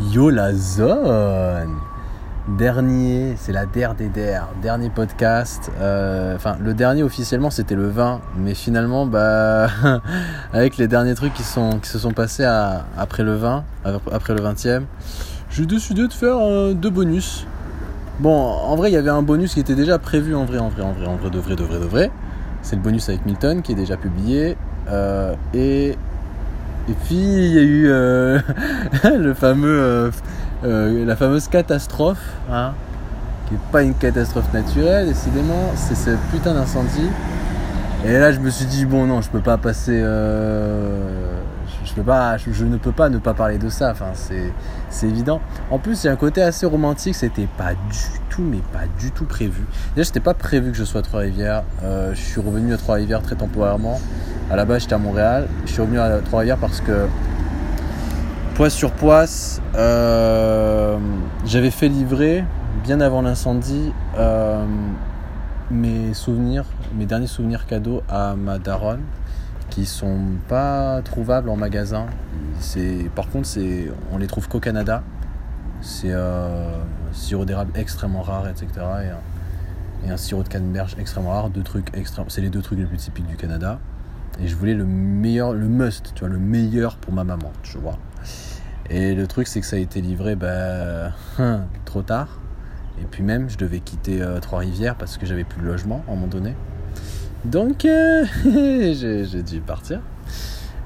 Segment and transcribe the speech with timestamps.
[0.00, 1.76] Yo la zone
[2.48, 5.70] Dernier, c'est la der des der, dernier podcast.
[5.80, 9.68] euh, Enfin, le dernier officiellement c'était le 20, mais finalement, bah,
[10.52, 13.64] avec les derniers trucs qui, se sont passés après le 20,
[14.12, 14.82] après le 20e,
[15.48, 17.46] j'ai décidé de faire euh, deux bonus.
[18.18, 20.70] Bon, en vrai, il y avait un bonus qui était déjà prévu en vrai, en
[20.70, 22.10] vrai, en vrai, en vrai, de vrai, de vrai, de vrai.
[22.62, 24.56] C'est le bonus avec Milton qui est déjà publié.
[24.90, 25.96] euh, et
[26.88, 28.38] et puis il y a eu euh,
[29.04, 30.10] le fameux, euh,
[30.64, 32.72] euh, la fameuse catastrophe, hein,
[33.46, 37.10] qui n'est pas une catastrophe naturelle, décidément, c'est ce putain d'incendie.
[38.06, 41.40] Et là, je me suis dit bon non, je peux pas passer, euh,
[41.96, 43.90] je, ne peux pas ne pas parler de ça.
[43.90, 45.40] Enfin, c'est, évident.
[45.70, 47.14] En plus, il y a un côté assez romantique.
[47.14, 49.64] C'était pas du tout, mais pas du tout prévu.
[49.94, 51.64] Déjà, c'était pas prévu que je sois à Trois-Rivières.
[51.82, 54.00] Euh, je suis revenu à Trois-Rivières très temporairement.
[54.50, 55.48] À la base, j'étais à Montréal.
[55.66, 57.06] Je suis revenu à Trois-Rivières parce que
[58.54, 60.96] poisse sur poisse, euh,
[61.44, 62.44] j'avais fait livrer
[62.84, 64.64] bien avant l'incendie euh,
[65.72, 66.64] mes souvenirs,
[66.94, 69.02] mes derniers souvenirs cadeaux à ma daronne,
[69.74, 72.06] qui sont pas trouvables en magasin.
[72.60, 75.02] C'est, par contre, c'est, on les trouve qu'au Canada.
[75.80, 76.78] C'est euh,
[77.12, 78.68] sirop d'érable extrêmement rare, etc.
[80.06, 81.50] Et un, sirop de canneberge extrêmement rare.
[81.50, 82.26] Deux trucs extrêmes.
[82.28, 83.80] C'est les deux trucs les plus typiques du Canada.
[84.40, 87.78] Et je voulais le meilleur, le must, tu vois, le meilleur pour ma maman, tu
[87.78, 87.98] vois.
[88.90, 91.10] Et le truc, c'est que ça a été livré bah,
[91.84, 92.38] trop tard.
[93.00, 96.12] Et puis même, je devais quitter euh, Trois-Rivières parce que j'avais plus de logement à
[96.12, 96.54] un moment donné.
[97.44, 100.00] Donc, euh, j'ai dû partir.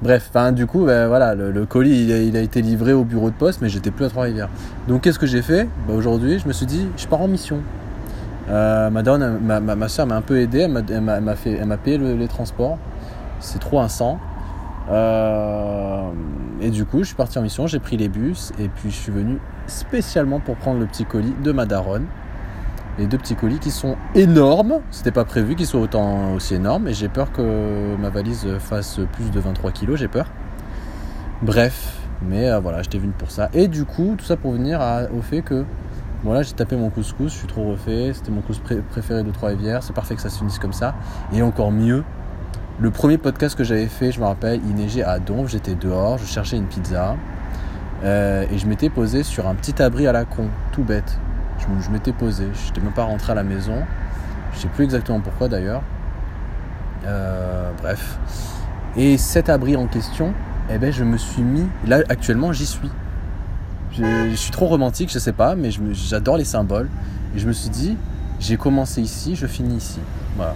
[0.01, 3.61] Bref, du coup, bah, voilà, le, colis, il a, été livré au bureau de poste,
[3.61, 4.49] mais j'étais plus à Trois-Rivières.
[4.87, 5.67] Donc, qu'est-ce que j'ai fait?
[5.87, 7.59] Bah, Aujourd'hui, je me suis dit, je pars en mission.
[8.49, 12.77] Euh, ma, ma, ma, soeur m'a un peu aidé, elle m'a- payé le- les transports.
[13.39, 14.19] C'est trop sang.
[14.89, 16.09] Euh,
[16.61, 18.95] et du coup, je suis parti en mission, j'ai pris les bus et puis je
[18.95, 22.05] suis venu spécialement pour prendre le petit colis de ma daronne.
[22.97, 24.79] Les deux petits colis qui sont énormes.
[24.91, 28.99] C'était pas prévu qu'ils soient autant aussi énormes et j'ai peur que ma valise fasse
[29.13, 30.25] plus de 23 kilos, j'ai peur.
[31.41, 33.49] Bref, mais euh, voilà, j'étais venu pour ça.
[33.53, 34.81] Et du coup, tout ça pour venir
[35.17, 35.63] au fait que
[36.23, 39.31] voilà, j'ai tapé mon couscous, je suis trop refait, c'était mon couscous pré- préféré de
[39.31, 40.95] Trois-Rivières, c'est parfait que ça se finisse comme ça.
[41.31, 42.03] Et encore mieux,
[42.81, 46.17] le premier podcast que j'avais fait, je me rappelle, il neigeait à Donf, j'étais dehors,
[46.17, 47.15] je cherchais une pizza.
[48.03, 51.17] euh, et je m'étais posé sur un petit abri à la con, tout bête.
[51.59, 53.83] Je, m'étais posé, je n'étais même pas rentré à la maison.
[54.53, 55.81] Je sais plus exactement pourquoi d'ailleurs.
[57.05, 58.17] Euh, bref.
[58.97, 60.33] Et cet abri en question,
[60.71, 61.65] eh ben, je me suis mis.
[61.87, 62.89] Là, actuellement, j'y suis.
[63.91, 66.89] Je, suis trop romantique, je sais pas, mais j'adore les symboles.
[67.35, 67.97] Et je me suis dit,
[68.39, 69.99] j'ai commencé ici, je finis ici.
[70.35, 70.55] Voilà.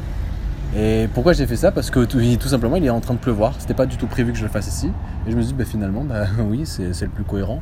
[0.75, 1.71] Et pourquoi j'ai fait ça?
[1.71, 3.53] Parce que tout, simplement, il est en train de pleuvoir.
[3.59, 4.89] C'était pas du tout prévu que je le fasse ici.
[5.27, 7.61] Et je me suis dit, bah, finalement, bah, oui, c'est le plus cohérent.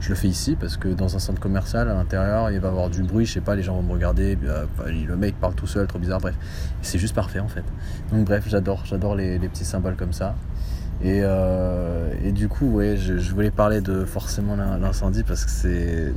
[0.00, 2.70] Je le fais ici parce que dans un centre commercial, à l'intérieur, il va y
[2.70, 3.26] avoir du bruit.
[3.26, 4.38] Je sais pas, les gens vont me regarder.
[4.44, 6.20] euh, le mec parle tout seul, trop bizarre.
[6.20, 6.36] Bref,
[6.80, 7.64] c'est juste parfait en fait.
[8.12, 10.36] Donc, bref, j'adore, j'adore les, petits symboles comme ça.
[11.02, 16.12] Et, euh, du coup, ouais, je, voulais parler de forcément l'in- l'incendie parce que c'est.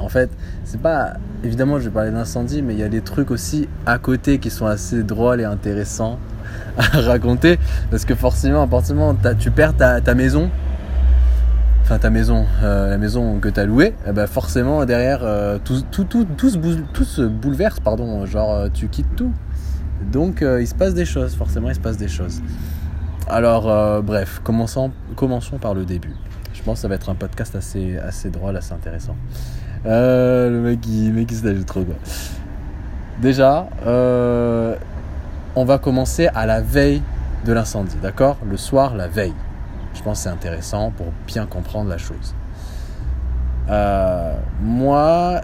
[0.00, 0.30] En fait,
[0.64, 1.14] c'est pas.
[1.44, 4.50] Évidemment, je vais parler d'incendie, mais il y a des trucs aussi à côté qui
[4.50, 6.18] sont assez drôles et intéressants
[6.76, 7.58] à raconter.
[7.90, 10.50] Parce que forcément, à partir t'as- tu perds ta, maison,
[11.82, 15.58] enfin ta maison, euh, la maison que tu as louée, eh ben forcément derrière, euh,
[15.64, 16.50] tout, tout, tout, tout,
[17.04, 18.26] se bouleverse, pardon.
[18.26, 19.32] Genre, euh, tu quittes tout.
[20.12, 22.40] Donc, il se passe des choses, forcément, il se passe des choses.
[23.28, 26.14] Alors, bref, commençons, commençons par le début.
[26.54, 29.14] Je pense que ça va être un podcast assez, assez drôle, assez intéressant.
[29.86, 31.94] Euh, le mec, le mec, joue trop, quoi.
[33.20, 34.76] Déjà, euh,
[35.54, 37.02] on va commencer à la veille
[37.44, 38.38] de l'incendie, d'accord?
[38.48, 39.34] Le soir, la veille.
[39.94, 42.34] Je pense que c'est intéressant pour bien comprendre la chose.
[43.68, 45.40] Euh, moi,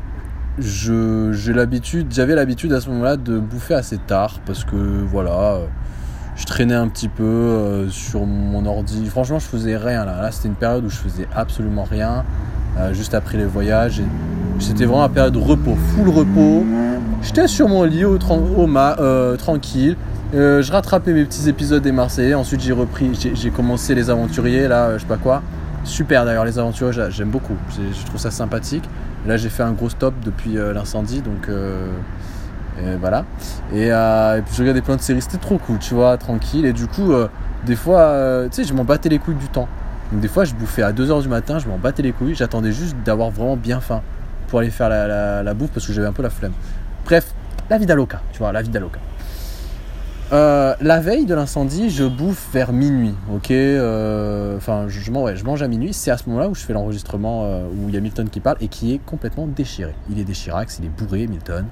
[0.58, 5.58] j'ai l'habitude, j'avais l'habitude à ce moment-là de bouffer assez tard parce que voilà,
[6.36, 9.06] je traînais un petit peu euh, sur mon ordi.
[9.06, 10.20] Franchement, je faisais rien là.
[10.20, 12.24] Là, c'était une période où je faisais absolument rien.
[12.78, 14.04] Euh, juste après les voyages, et
[14.58, 16.64] c'était vraiment la période de repos, full repos.
[17.22, 19.96] J'étais sur mon lit au, au euh, tranquille.
[20.34, 22.34] Euh, je rattrapais mes petits épisodes des Marseillais.
[22.34, 25.42] Ensuite, j'ai repris, j'ai, commencé les Aventuriers là, je sais pas quoi.
[25.84, 27.54] Super d'ailleurs les Aventuriers, j'a- j'aime beaucoup.
[27.70, 28.84] Je trouve ça sympathique.
[29.26, 31.48] Là, j'ai fait un gros stop depuis l'incendie, donc.
[31.48, 33.24] et voilà.
[33.72, 36.66] Et, et puis je regardais plein de séries, c'était trop cool, tu vois, tranquille.
[36.66, 37.12] Et du coup,
[37.64, 38.14] des fois,
[38.50, 39.68] tu sais, je m'en battais les couilles du temps.
[40.12, 42.34] Donc des fois, je bouffais à 2h du matin, je m'en battais les couilles.
[42.34, 44.02] J'attendais juste d'avoir vraiment bien faim
[44.48, 46.52] pour aller faire la, bouffe parce que j'avais un peu la flemme.
[47.04, 47.32] Bref,
[47.68, 49.00] la vida loca, tu vois, la vida loca.
[50.32, 55.62] Euh, la veille de l'incendie, je bouffe vers minuit, ok euh, Enfin, je, je, mange
[55.62, 55.92] à minuit.
[55.92, 58.40] C'est à ce moment-là où je fais l'enregistrement euh, où il y a Milton qui
[58.40, 59.94] parle et qui est complètement déchiré.
[60.10, 61.66] Il est déchirax, il est bourré, Milton.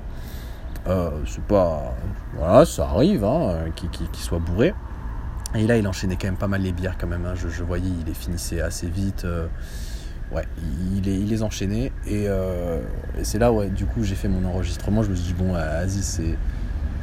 [0.87, 1.95] c'est pas.
[2.37, 4.73] Voilà, ça arrive, hein, qu'il soit bourré.
[5.55, 7.27] Et là, il enchaînait quand même pas mal les bières, quand même.
[7.27, 7.35] Hein.
[7.37, 9.27] Je, voyais, il les finissait assez vite.
[10.33, 10.45] ouais,
[10.97, 11.93] il, les, enchaînait.
[12.07, 15.03] Et, et c'est là, ouais, du coup, j'ai fait mon enregistrement.
[15.03, 16.37] Je me suis dit, bon, vas-y, c'est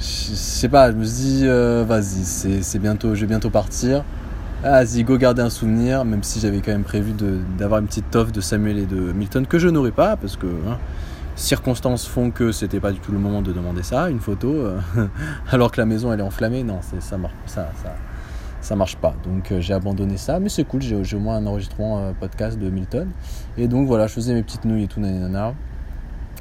[0.02, 2.24] je sais pas, je me suis dit, euh, vas-y,
[2.64, 4.04] c'est bientôt, je vais bientôt partir.
[4.64, 7.14] Vas-y, go garder un souvenir, même si j'avais quand même prévu
[7.58, 10.48] d'avoir une petite toffe de Samuel et de Milton que je n'aurais pas, parce que
[10.48, 10.80] hein,
[11.36, 14.80] circonstances font que c'était pas du tout le moment de demander ça, une photo, euh,
[15.52, 16.64] alors que la maison elle est enflammée.
[16.64, 17.96] Non, ça marche, ça, ça,
[18.62, 19.16] ça marche pas.
[19.24, 22.70] Donc euh, j'ai abandonné ça, mais c'est cool, j'ai au moins un enregistrement podcast de
[22.70, 23.10] Milton.
[23.58, 25.54] Et donc voilà, je faisais mes petites nouilles et tout, nanana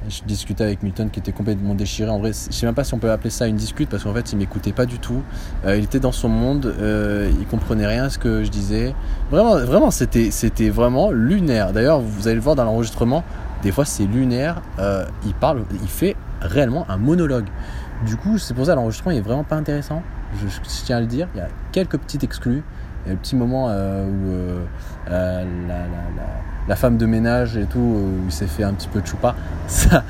[0.09, 2.11] je discutais avec Milton qui était complètement déchiré.
[2.11, 4.15] En vrai, je sais même pas si on peut appeler ça une discute parce qu'en
[4.15, 5.23] fait, il m'écoutait pas du tout.
[5.67, 8.95] Euh, il était dans son monde, euh, il comprenait rien à ce que je disais.
[9.31, 11.73] Vraiment, vraiment, c'était, c'était vraiment lunaire.
[11.73, 13.25] D'ailleurs, vous allez le voir dans l'enregistrement.
[13.63, 14.63] Des fois, c'est lunaire.
[14.79, 17.47] Euh, il parle, il fait réellement un monologue.
[18.07, 20.03] Du coup, c'est pour ça l'enregistrement est vraiment pas intéressant.
[20.37, 20.47] Je,
[20.85, 21.29] tiens à le dire.
[21.35, 22.63] Il y a quelques petites exclus.
[23.05, 25.85] Il y a le petit moment où la, la
[26.71, 29.35] la femme de ménage et tout, où il s'est fait un petit peu de choupa.
[29.67, 30.05] Ça,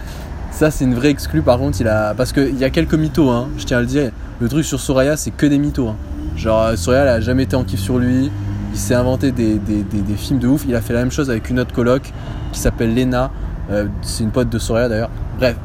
[0.51, 1.81] ça c'est une vraie exclue par contre.
[1.81, 2.13] Il a...
[2.15, 4.11] Parce qu'il y a quelques mythos, hein, je tiens à le dire.
[4.41, 5.89] Le truc sur Soraya, c'est que des mythos.
[5.89, 5.97] Hein.
[6.37, 8.31] Genre, Soraya, elle a jamais été en kiff sur lui.
[8.73, 10.65] Il s'est inventé des, des, films de ouf.
[10.69, 12.13] Il a fait la même chose avec une autre coloc
[12.53, 13.31] qui s'appelle Lena.
[13.71, 15.11] Euh, c'est une pote de Soraya d'ailleurs.
[15.39, 15.57] Bref,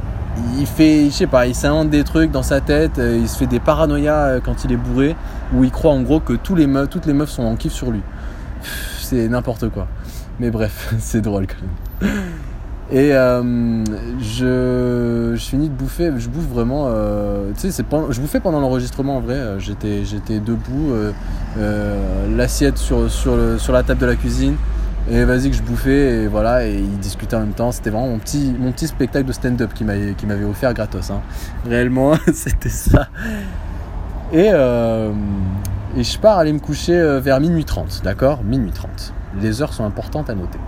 [0.57, 2.99] il fait, je sais pas, il s'invente des trucs dans sa tête.
[2.99, 5.15] Euh, il se fait des paranoïas euh, quand il est bourré.
[5.53, 7.73] Où il croit en gros que tous les meufs, toutes les meufs sont en kiff
[7.73, 8.01] sur lui.
[9.01, 9.87] C'est n'importe quoi.
[10.39, 12.11] Mais bref, c'est drôle quand même.
[12.91, 13.83] Et euh,
[14.19, 16.87] je, je finis de bouffer, je bouffe vraiment.
[17.59, 19.59] Tu sais, je bouffais pendant l'enregistrement en vrai.
[19.59, 20.93] J'étais, j'étais debout,
[22.35, 24.55] l'assiette sur, sur la table de la cuisine.
[25.09, 27.71] Et vas-y que je bouffais et voilà, et ils discutaient en même temps.
[27.71, 31.11] C'était vraiment mon petit, mon petit spectacle de stand-up qui m'avait, offert gratos.
[31.11, 31.21] Hein.
[31.65, 33.07] Réellement, c'était ça.
[34.33, 38.43] Et, et je pars aller me coucher vers minuit 30, d'accord?
[38.43, 40.59] Minuit 30 les heures sont importantes à noter.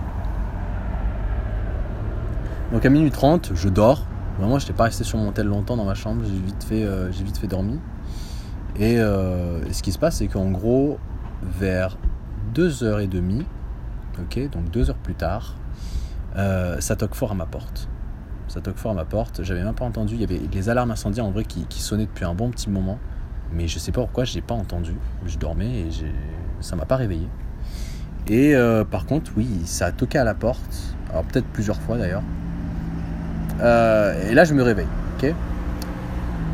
[2.72, 4.04] Donc à minuit 30, je dors.
[4.38, 6.84] Vraiment, je n'étais pas resté sur mon tel longtemps dans ma chambre, j'ai vite fait,
[6.84, 7.78] euh, j'ai vite fait dormir.
[8.80, 10.98] Euh, et ce qui se passe, c'est qu'en gros,
[11.42, 11.98] vers
[12.54, 13.42] 2h30,
[14.20, 15.56] ok, donc 2 heures plus tard,
[16.36, 17.88] euh, ça toque fort à ma porte.
[18.48, 19.42] Ça toque fort à ma porte.
[19.42, 20.14] J'avais même pas entendu.
[20.14, 22.98] Il y avait les alarmes incendiaires en vrai qui, sonnaient depuis un bon petit moment.
[23.52, 24.94] Mais je sais pas pourquoi, je n'ai pas entendu.
[25.26, 25.88] Je dormais et
[26.60, 27.28] ça m'a pas réveillé.
[28.26, 30.94] Et euh, par contre, oui, ça a toqué à la porte.
[31.10, 32.22] Alors peut-être plusieurs fois d'ailleurs.
[33.60, 34.88] Euh, et là, je me réveille.
[35.16, 35.34] Ok?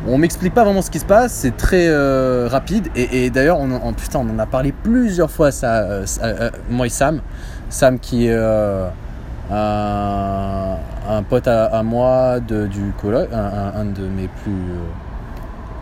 [0.07, 1.33] On m'explique pas vraiment ce qui se passe.
[1.33, 1.89] C'est très
[2.47, 2.89] rapide.
[2.95, 5.51] Et, d'ailleurs, on, putain, on en a parlé plusieurs fois.
[5.51, 6.01] Ça,
[6.69, 7.21] moi et Sam.
[7.69, 8.37] Sam qui est
[9.51, 10.79] un,
[11.29, 14.73] pote à, moi de, du coloc, un, de mes plus.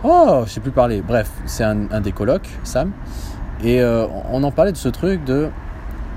[0.02, 1.02] Oh, je sais plus parler.
[1.02, 2.92] Bref, c'est un, des colocs, Sam.
[3.62, 5.48] Et on en parlait de ce truc de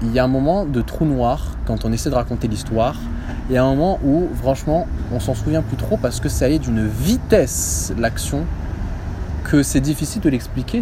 [0.02, 2.96] il y a un moment de trou noir quand on essaie de raconter l'histoire.
[3.50, 6.46] Il y a un moment où, franchement, on s'en souvient plus trop parce que ça
[6.46, 8.44] allait d'une vitesse l'action
[9.44, 10.82] que c'est difficile de l'expliquer.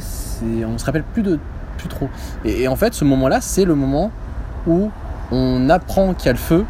[0.68, 1.40] On se rappelle plus de
[1.78, 2.10] plus trop.
[2.44, 4.12] Et, en fait, ce moment-là, c'est le moment
[4.68, 4.92] où
[5.32, 6.66] on apprend qu'il y a le feu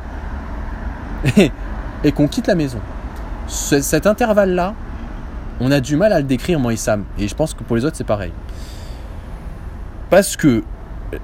[2.03, 2.79] et, qu'on quitte la maison.
[3.48, 4.74] cet intervalle-là,
[5.60, 7.05] on a du mal à le décrire, moi et Sam.
[7.17, 8.31] Et je pense que pour les autres, c'est pareil.
[10.10, 10.63] Parce que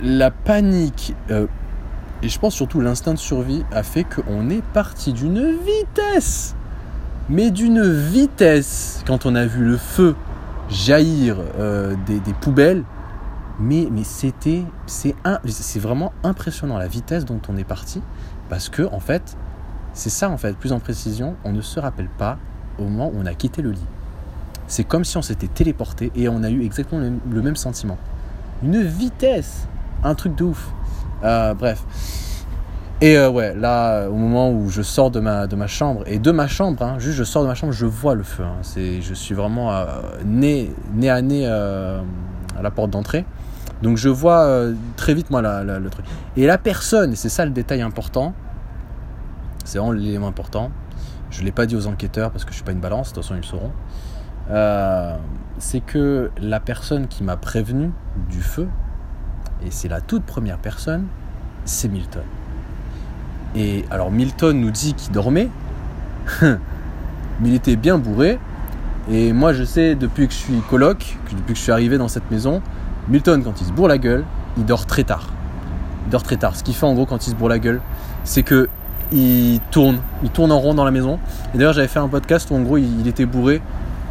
[0.02, 1.48] la panique euh,
[2.24, 6.56] et je pense surtout l'instinct de survie a fait qu'on est parti d'une vitesse,
[7.30, 10.16] mais d'une vitesse quand on a vu le feu
[10.70, 12.84] jaillir euh, des, poubelles.
[13.62, 18.02] Mais, c'était c'est vraiment impressionnant la vitesse dont on est parti
[18.50, 19.38] parce que en fait
[19.94, 22.38] c'est ça en fait plus en précision on ne se rappelle pas
[22.80, 23.86] au moment où on a quitté le lit.
[24.68, 27.98] C'est comme si on s'était téléporté et on a eu exactement le même sentiment.
[28.64, 29.68] Une vitesse
[30.04, 30.72] un truc de ouf.
[31.24, 31.84] Euh, bref.
[33.02, 36.48] Et euh, ouais, là, au moment où je sors de ma, chambre, et de ma
[36.48, 38.44] chambre, hein, juste je sors de ma chambre, je vois le feu.
[38.44, 38.62] Hein.
[38.76, 39.86] je suis vraiment euh,
[40.26, 42.04] né, né à nez à
[42.62, 43.26] la porte d'entrée.
[43.82, 44.48] Donc je vois
[44.96, 46.06] très vite, moi, le truc.
[46.38, 48.34] Et la personne, et c'est ça le détail important,
[49.64, 50.72] c'est vraiment l'élément important,
[51.30, 53.10] je ne l'ai pas dit aux enquêteurs parce que je ne suis pas une balance,
[53.10, 53.72] de toute façon ils le sauront,
[55.58, 57.92] c'est que la personne qui m'a prévenu
[58.30, 58.68] du feu,
[59.66, 61.06] et c'est la toute première personne,
[61.66, 62.24] c'est Milton.
[63.56, 65.50] Et alors Milton nous dit qu'il dormait,
[66.42, 66.58] mais
[67.46, 68.40] il était bien bourré,
[69.10, 72.08] Et moi, je sais, depuis que je suis coloc, depuis que je suis arrivé dans
[72.08, 72.62] cette maison,
[73.12, 74.24] Milton, quand il se bourre la gueule,
[74.58, 75.28] il dort très tard.
[76.06, 76.56] Il dort très tard.
[76.56, 77.82] Ce qu'il fait en gros quand il se bourre la gueule,
[78.24, 78.70] c'est que
[79.12, 81.20] il tourne, il tourne en rond dans la maison.
[81.54, 83.62] Et d'ailleurs, j'avais fait un podcast où en gros, il, était bourré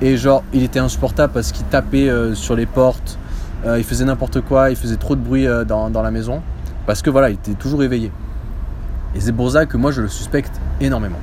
[0.02, 3.18] et genre, il était insupportable parce qu'il tapait euh, sur les portes,
[3.64, 6.42] euh, il faisait n'importe quoi, il faisait trop de bruit euh, dans, la maison
[6.84, 8.12] parce que voilà, il était toujours éveillé.
[9.14, 11.18] Et c'est pour ça que moi, je le suspecte énormément.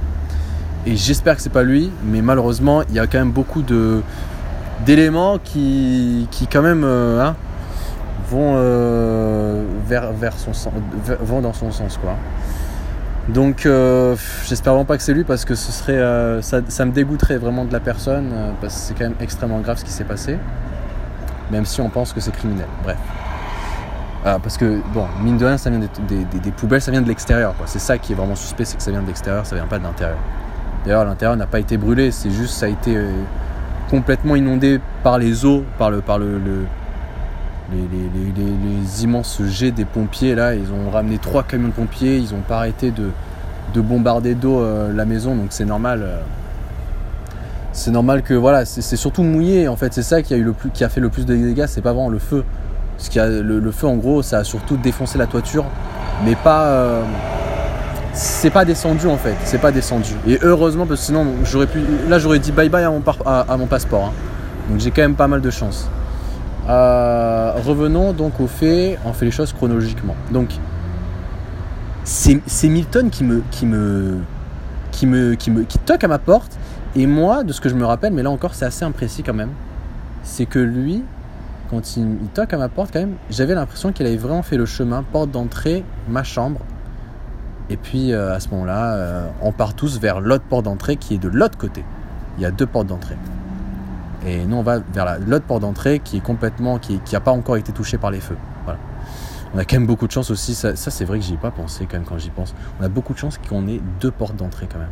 [0.88, 4.02] Et j'espère que c'est pas lui, mais malheureusement, il y a quand même beaucoup de
[4.84, 7.36] d'éléments qui, qui quand même hein,
[8.30, 8.56] vont
[9.88, 10.52] vers, vers son
[11.22, 12.16] vont dans son sens quoi.
[13.30, 14.16] Donc euh,
[14.48, 17.66] j'espère vraiment pas que c'est lui parce que ce serait, euh, ça, me dégoûterait vraiment
[17.66, 20.38] de la personne euh, parce que c'est quand même extrêmement grave ce qui s'est passé,
[21.52, 22.68] même si on pense que c'est criminel.
[22.84, 22.98] Bref.
[24.24, 27.54] parce que, bon, mine de rien, ça vient des, poubelles, ça vient de l'extérieur.
[27.66, 29.80] C'est ça qui est vraiment suspect, c'est que ça vient de l'extérieur, ça vient pas
[29.80, 30.18] de l'intérieur.
[30.86, 32.98] D'ailleurs, l'intérieur n'a pas été brûlé, c'est juste ça a été
[33.90, 36.40] complètement inondé par les eaux, par le, par le
[37.72, 42.42] les, immenses jets des pompiers là, ils ont ramené trois camions de pompiers, ils n'ont
[42.42, 43.12] pas arrêté de,
[43.82, 46.02] bombarder d'eau euh, la maison, donc c'est normal.
[46.02, 46.20] Euh,
[47.74, 51.10] c'est normal que voilà, c'est surtout mouillé en fait, c'est ça qui a, fait le
[51.10, 52.44] plus de dégâts, c'est pas vraiment le feu.
[52.98, 55.66] Ce qui a, le, feu en gros, ça a surtout défoncé la toiture,
[56.26, 56.66] mais pas.
[56.66, 57.04] Euh,
[58.14, 60.14] c'est pas descendu en fait, c'est pas descendu.
[60.28, 61.80] Et heureusement parce que sinon j'aurais pu.
[62.10, 64.06] Là j'aurais dit bye bye à mon, à, mon passeport.
[64.06, 64.14] Hein.
[64.72, 65.88] Donc j'ai quand même pas mal de chance.
[66.70, 70.16] Euh, revenons donc au fait, on fait les choses chronologiquement.
[70.32, 70.50] Donc,
[72.04, 74.20] c'est Milton qui me, qui me,
[74.92, 76.58] qui me, qui me, qui toque à ma porte.
[76.96, 79.34] Et moi, de ce que je me rappelle, mais là encore, c'est assez imprécis quand
[79.34, 79.52] même,
[80.24, 81.04] c'est que lui,
[81.70, 84.66] quand il, toque à ma porte, quand même, j'avais l'impression qu'il avait vraiment fait le
[84.66, 86.62] chemin, porte d'entrée, ma chambre.
[87.70, 91.16] Et puis euh, à ce moment-là, euh, on part tous vers l'autre porte d'entrée qui
[91.16, 91.84] est de l'autre côté.
[92.38, 93.18] Il y a deux portes d'entrée.
[94.26, 97.58] Et nous, on va vers l'autre porte d'entrée qui est complètement, qui n'a pas encore
[97.58, 98.38] été touchée par les feux.
[99.54, 100.56] On a quand même beaucoup de chance aussi.
[100.56, 102.54] Ça, c'est vrai que j'y ai pas pensé quand même quand j'y pense.
[102.80, 104.92] On a beaucoup de chance qu'on ait deux portes d'entrée quand même.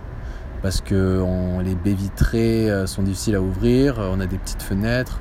[0.62, 1.24] Parce que
[1.64, 5.20] les baies vitrées euh, sont difficiles à ouvrir, on a des petites fenêtres.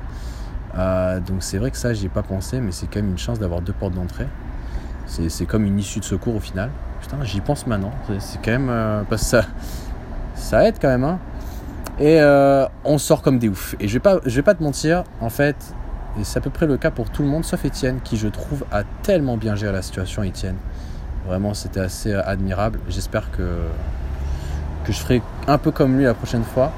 [0.77, 3.17] Euh, donc c'est vrai que ça, j'y ai pas pensé, mais c'est quand même une
[3.17, 4.27] chance d'avoir deux portes d'entrée.
[5.05, 6.71] C'est comme une issue de secours au final.
[7.01, 7.91] Putain, j'y pense maintenant.
[8.19, 8.69] C'est quand même.
[8.69, 9.45] Euh, parce que ça,
[10.33, 11.03] ça aide quand même.
[11.03, 11.19] Hein.
[11.99, 13.75] Et euh, on sort comme des oufs.
[13.79, 15.55] Et je vais pas, je te mentir, en fait,
[16.19, 18.27] et c'est à peu près le cas pour tout le monde, sauf Étienne, qui je
[18.27, 20.57] trouve a tellement bien géré la situation, Étienne.
[21.25, 22.79] Vraiment, c'était assez euh, admirable.
[22.89, 23.59] J'espère que,
[24.83, 26.71] que je ferai un peu comme lui la prochaine fois.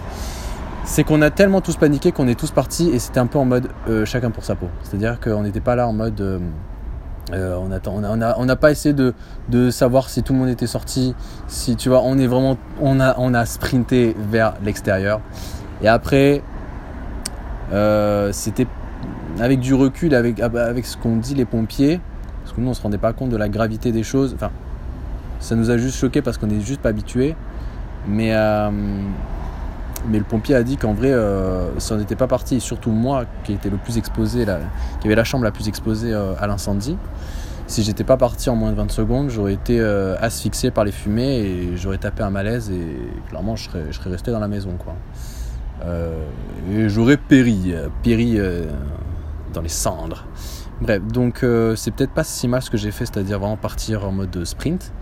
[0.85, 3.43] C'est qu'on a tellement tous paniqué qu'on est tous partis et c'était un peu en
[3.43, 4.69] mode euh, chacun pour sa peau.
[4.83, 6.41] C'est-à-dire qu'on n'était pas là en mode
[7.31, 9.13] on n'a on a, on a pas essayé de,
[9.49, 11.15] de, savoir si tout le monde était sorti.
[11.47, 15.21] Si tu vois, on est vraiment, on a, on a sprinté vers l'extérieur.
[15.81, 16.41] Et après,
[17.73, 18.67] euh, c'était
[19.39, 21.99] avec du recul, avec, avec ce qu'ont dit les pompiers,
[22.43, 24.33] parce que nous on se rendait pas compte de la gravité des choses.
[24.33, 24.51] Enfin,
[25.39, 27.35] ça nous a juste choqué parce qu'on n'est juste pas habitué.
[28.07, 28.69] Mais euh,
[30.05, 33.25] mais le pompier a dit qu'en vrai, euh, ça n'était pas parti, et surtout moi,
[33.43, 34.45] qui était le plus exposé,
[34.99, 36.97] qui avait la chambre la plus exposée euh, à l'incendie.
[37.67, 40.93] Si j'étais pas parti en moins de 20 secondes, j'aurais été euh, asphyxié par les
[40.93, 42.97] fumées et j'aurais tapé un malaise et
[43.29, 44.77] clairement, je serais, je serais resté dans la maison.
[44.77, 44.95] Quoi.
[46.71, 47.73] et j'aurais péri,
[48.03, 48.39] péri
[49.53, 50.25] dans les cendres.
[50.79, 54.13] Bref, donc c'est peut-être pas si mal ce que j'ai fait, c'est-à-dire vraiment partir en
[54.13, 54.93] mode sprint.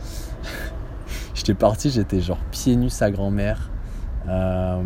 [1.35, 3.69] j'étais parti, j'étais genre pieds nus sa grand-mère
[4.27, 4.81] euh,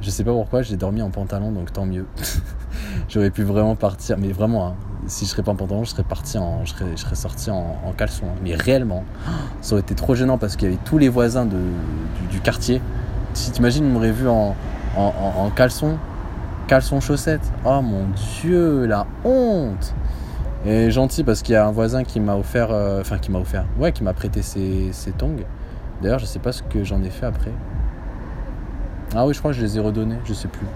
[0.00, 2.06] je sais pas pourquoi, j'ai dormi en pantalon, donc tant mieux.
[3.08, 4.74] J'aurais pu vraiment partir, mais vraiment, hein,
[5.06, 6.74] si je serais pas en pantalon, je serais parti en, je
[7.14, 8.24] sorti en, caleçon.
[8.26, 8.38] Hein.
[8.42, 9.04] Mais réellement,
[9.60, 12.80] ça aurait été trop gênant parce qu'il y avait tous les voisins du, quartier.
[13.34, 14.54] Si t'imagines, ils m'auraient vu en,
[15.54, 15.98] caleçon,
[16.66, 17.52] caleçon chaussette.
[17.66, 18.06] Oh mon
[18.40, 19.94] dieu, la honte!
[20.64, 23.38] Et gentil parce qu'il y a un voisin qui m'a offert, euh, enfin qui m'a
[23.38, 25.36] offert, ouais, qui m'a prêté ses, ses tongs.
[26.02, 27.52] D'ailleurs, je sais pas ce que j'en ai fait après.
[29.14, 30.66] Ah oui, je crois que je les ai redonnés, je sais plus.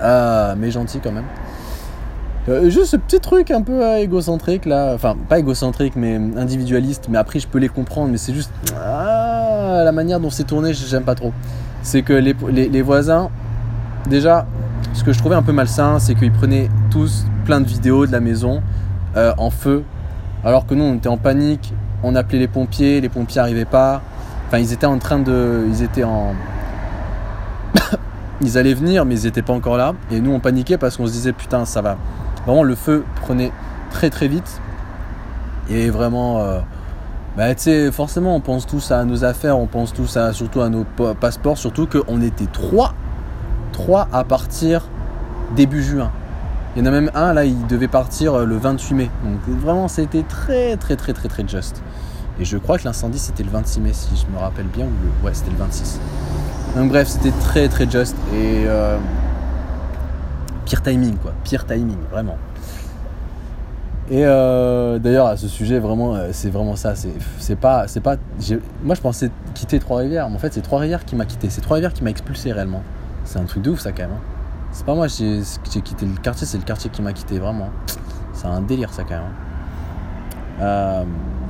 [0.00, 1.24] Ah, mais gentil quand même.
[2.48, 7.08] Euh, juste ce petit truc un peu euh, égocentrique là, enfin pas égocentrique mais individualiste,
[7.08, 10.72] mais après je peux les comprendre, mais c'est juste ah, la manière dont c'est tourné,
[10.72, 11.32] j'aime pas trop.
[11.82, 13.30] C'est que les, voisins,
[14.08, 14.46] déjà,
[14.92, 18.12] ce que je trouvais un peu malsain, c'est qu'ils prenaient tous plein de vidéos de
[18.12, 18.62] la maison
[19.16, 19.82] euh, en feu,
[20.44, 21.74] alors que nous on était en panique,
[22.06, 24.02] on appelait les pompiers, les pompiers n'arrivaient pas.
[24.46, 25.66] Enfin, ils étaient en train de.
[25.68, 26.34] Ils étaient en.
[28.40, 29.94] ils allaient venir, mais ils n'étaient pas encore là.
[30.10, 31.96] Et nous, on paniquait parce qu'on se disait, putain, ça va.
[32.46, 33.52] Vraiment, le feu prenait
[33.90, 34.60] très très vite.
[35.68, 36.40] Et vraiment.
[36.40, 36.60] Euh,
[37.36, 37.54] bah,
[37.92, 40.84] forcément, on pense tous à nos affaires, on pense tous à, surtout à nos
[41.20, 42.94] passeports, surtout qu'on était trois
[43.76, 44.88] trois à partir
[45.54, 46.10] début juin.
[46.76, 49.10] Il y en a même un, là, il devait partir euh, le 28 mai.
[49.24, 51.82] Donc vraiment, c'était très, très, très, très, très juste.
[52.38, 54.84] Et je crois que l'incendie, c'était le 26 mai, si je me rappelle bien.
[54.84, 55.26] Ou le...
[55.26, 55.98] Ouais, c'était le 26.
[56.76, 58.14] Donc bref, c'était très, très juste.
[58.34, 58.98] Et euh,
[60.66, 61.32] pire timing, quoi.
[61.44, 62.36] Pire timing, vraiment.
[64.10, 66.92] Et euh, d'ailleurs, à ce sujet, vraiment, c'est vraiment ça.
[66.94, 68.16] C'est pas, c'est pas.
[68.84, 71.48] Moi, je pensais quitter Trois-Rivières, mais en fait, c'est Trois-Rivières qui m'a quitté.
[71.48, 72.82] C'est Trois-Rivières qui m'a expulsé réellement.
[73.24, 74.12] C'est un truc de ouf, ça, quand même.
[74.12, 74.35] Hein.
[74.76, 75.40] C'est pas moi j'ai
[75.80, 77.70] quitté le quartier, c'est le quartier qui m'a quitté, vraiment.
[78.34, 79.32] C'est un délire ça quand même.
[80.60, 81.02] Euh,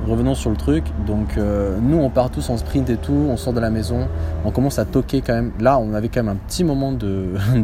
[0.07, 0.85] revenons sur le truc.
[1.05, 4.07] Donc euh, nous on part tous en sprint et tout, on sort de la maison,
[4.45, 5.51] on commence à toquer quand même.
[5.59, 7.33] Là on avait quand même un petit moment de,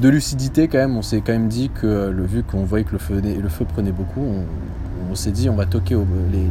[0.00, 0.96] de, lucidité quand même.
[0.96, 3.64] On s'est quand même dit que le, vu qu'on voyait que le feu, le feu
[3.64, 4.24] prenait beaucoup,
[5.10, 6.48] on, s'est dit on va toquer euh, les,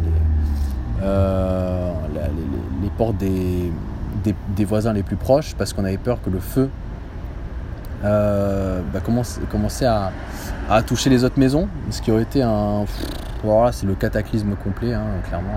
[2.81, 3.71] les, portes des,
[4.53, 6.69] des, voisins les plus proches parce qu'on avait peur que le feu
[8.03, 10.11] euh, bah, commencer, à,
[10.83, 12.85] toucher les autres maisons, ce qui aurait été un.
[13.71, 15.49] C'est le cataclysme complet, hein, clairement.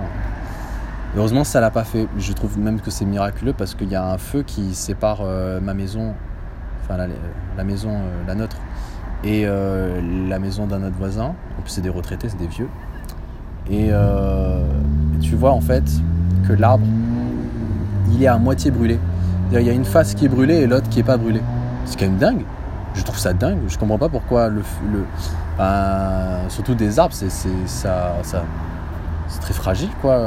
[1.15, 2.07] Heureusement, ça l'a pas fait.
[2.17, 5.61] Je trouve même que c'est miraculeux parce qu'il y a un feu qui sépare euh,
[5.61, 6.13] ma maison,
[6.83, 8.57] enfin la, maison, euh, la nôtre,
[9.23, 11.35] et la maison d'un autre voisin.
[11.57, 12.69] En plus, c'est des retraités, c'est des vieux.
[13.69, 13.91] Et
[15.21, 15.83] tu vois en fait
[16.47, 16.85] que l'arbre,
[18.11, 18.99] il est à moitié brûlé.
[19.51, 21.41] Il y a une face qui est brûlée et l'autre qui est pas brûlée.
[21.85, 22.45] C'est quand même dingue.
[22.93, 23.59] Je trouve ça dingue.
[23.67, 25.05] Je comprends pas pourquoi le, le
[26.49, 27.29] surtout des arbres, c'est
[27.65, 28.13] ça,
[29.41, 30.19] très fragile quoi.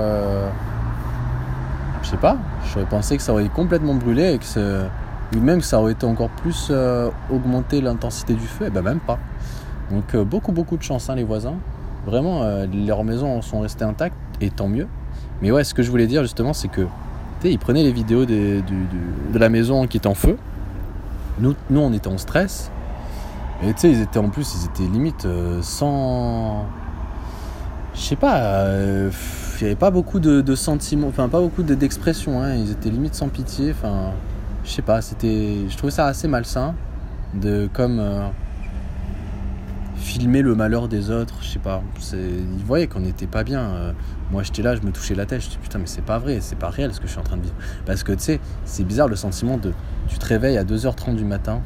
[2.03, 2.37] Je sais pas.
[2.73, 4.88] J'aurais pensé que ça aurait complètement brûlé et que
[5.37, 8.65] ou même que ça aurait été encore plus euh, augmenté l'intensité du feu.
[8.65, 9.19] Et eh ben même pas.
[9.91, 11.57] Donc euh, beaucoup beaucoup de chance hein, les voisins.
[12.07, 14.87] Vraiment, euh, leurs maisons sont restées intactes et tant mieux.
[15.43, 16.87] Mais ouais, ce que je voulais dire justement, c'est que
[17.45, 18.62] ils prenaient les vidéos de
[19.35, 20.37] la maison qui est en feu
[21.40, 22.71] nous, nous, on était en stress.
[23.62, 26.66] Et tu sais, ils étaient en plus, ils étaient limite euh, sans.
[27.95, 29.11] Je sais pas, euh,
[29.61, 32.54] il n'y avait pas beaucoup de, sentiments, enfin pas beaucoup d'expressions, hein.
[32.54, 34.12] ils étaient limite sans pitié, enfin,
[34.64, 35.68] je sais pas, c'était.
[35.68, 36.74] Je trouvais ça assez malsain
[37.35, 37.98] de comme.
[37.98, 38.29] Euh,
[39.98, 41.82] filmer le malheur des autres, je sais pas.
[42.12, 43.94] Ils voyaient qu'on n'était pas bien.
[44.30, 46.38] moi j'étais là, je me touchais la tête, je dis putain mais c'est pas vrai,
[46.40, 47.54] c'est pas réel ce que je suis en train de vivre.
[47.84, 49.72] Parce que tu sais, c'est bizarre le sentiment de
[50.08, 51.61] tu te réveilles à 2h30 du matin,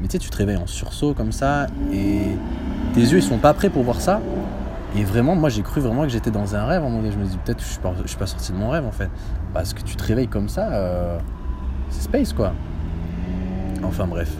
[0.00, 2.22] mais tu sais, tu te réveilles en sursaut comme ça, et
[2.94, 4.20] tes yeux ils sont pas prêts pour voir ça.
[4.96, 7.10] Et vraiment, moi j'ai cru vraiment que j'étais dans un rêve à un moment.
[7.10, 8.86] Je me dis peut-être que je suis, pas, je suis pas sorti de mon rêve
[8.86, 9.10] en fait.
[9.52, 11.18] Parce que tu te réveilles comme ça, euh,
[11.90, 12.52] c'est space quoi.
[13.82, 14.30] Enfin bref.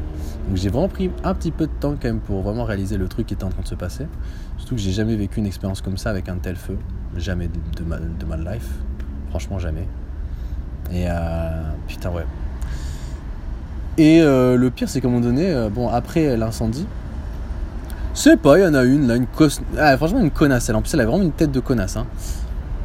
[0.48, 3.08] Donc j'ai vraiment pris un petit peu de temps quand même pour vraiment réaliser le
[3.08, 4.06] truc qui était en train de se passer.
[4.58, 6.76] Surtout que j'ai jamais vécu une expérience comme ça avec un tel feu.
[7.16, 8.70] Jamais de, de ma life.
[9.30, 9.86] Franchement jamais.
[10.92, 12.26] Et euh, putain ouais.
[13.96, 16.86] Et euh, le pire, c'est qu'à un moment donné, euh, bon, après l'incendie,
[18.12, 19.26] c'est pas, il y en a une, là, une
[19.78, 20.68] ah, franchement, une connasse.
[20.68, 21.96] Elle, en plus, elle a vraiment une tête de connasse.
[21.96, 22.06] Hein.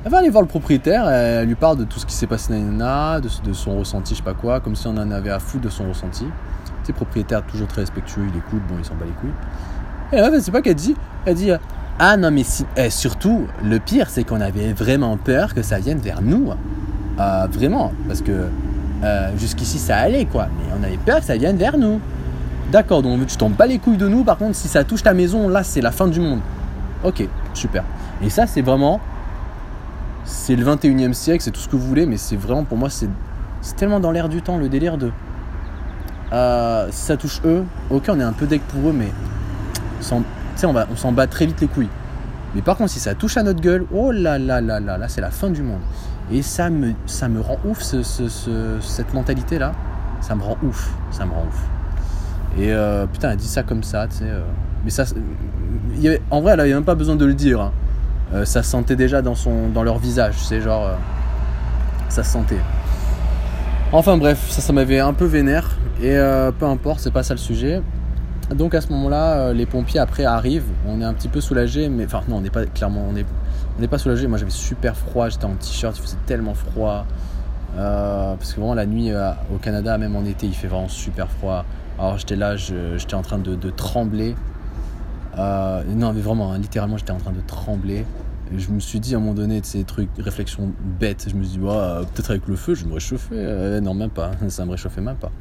[0.06, 2.54] Elle va aller voir le propriétaire, elle, lui parle de tout ce qui s'est passé
[2.54, 5.40] dans de, de son ressenti, je sais pas quoi, comme si on en avait à
[5.40, 6.26] foutre de son ressenti.
[6.94, 9.30] Propriétaire toujours très respectueux, il écoute, bon, il s'en bat les couilles.
[10.12, 11.52] Et là, c'est pas qu'elle dit, elle dit,
[12.00, 15.80] ah non, mais si, eh, surtout, le pire, c'est qu'on avait vraiment peur que ça
[15.80, 16.50] vienne vers nous.
[17.20, 18.48] Euh, vraiment, parce que
[19.04, 20.48] euh, jusqu'ici, ça allait, quoi.
[20.58, 22.00] Mais on avait peur que ça vienne vers nous.
[22.72, 24.24] D'accord, donc tu t'en bats les couilles de nous.
[24.24, 26.40] Par contre, si ça touche ta maison, là, c'est la fin du monde.
[27.04, 27.84] Ok, super.
[28.22, 29.02] Et ça, c'est vraiment.
[30.24, 32.78] C'est le 21 e siècle, c'est tout ce que vous voulez, mais c'est vraiment, pour
[32.78, 33.10] moi, c'est
[33.76, 35.12] tellement dans l'air du temps, le délire de.
[36.32, 39.12] Euh, si ça touche eux, ok, on est un peu deck pour eux, mais.
[40.12, 41.90] On s'en bat très vite les couilles.
[42.56, 45.08] Mais par contre, si ça touche à notre gueule, oh là là là là, là,
[45.08, 45.82] c'est la fin du monde.
[46.32, 49.74] Et ça me, ça me rend ouf, cette mentalité-là.
[50.22, 50.92] Ça me rend ouf.
[51.12, 51.68] Ça me rend ouf.
[52.58, 54.24] Et euh, putain, elle dit ça comme ça, tu sais.
[54.26, 54.42] Euh.
[54.84, 55.06] mais ça.
[56.32, 57.62] en vrai, elle avait même pas besoin de le dire.
[57.62, 57.72] Hein.
[58.34, 60.92] Euh, ça se sentait déjà dans, son, dans leur visage, sais, genre.
[62.10, 62.60] ça se sentait.
[63.92, 65.78] Enfin bref, ça, m'avait un peu vénère.
[66.02, 66.16] Et
[66.60, 67.82] peu importe, c'est pas ça le sujet.
[68.56, 70.70] Donc à ce moment-là, les pompiers après arrivent.
[70.88, 73.26] On est un petit peu soulagé, mais enfin non, on n'est pas clairement, on est
[73.80, 74.28] on n'est pas soulagé.
[74.28, 75.30] Moi, j'avais super froid.
[75.30, 75.98] J'étais en t-shirt.
[75.98, 77.06] Il faisait tellement froid.
[77.78, 80.90] Euh, parce que vraiment, la nuit euh, au Canada, même en été, il fait vraiment
[80.90, 81.64] super froid.
[81.98, 84.36] Alors, j'étais là, j'étais en train de, trembler.
[85.38, 88.06] Euh, non, mais vraiment, hein, littéralement, j'étais en train de trembler.
[88.56, 91.44] Je me suis dit à un moment donné, de ces trucs, réflexions bêtes, je me
[91.44, 93.80] suis dit, peut-être avec le feu, je me réchauffer.
[93.82, 94.32] non, même pas.
[94.50, 95.32] Ça me réchauffait même pas.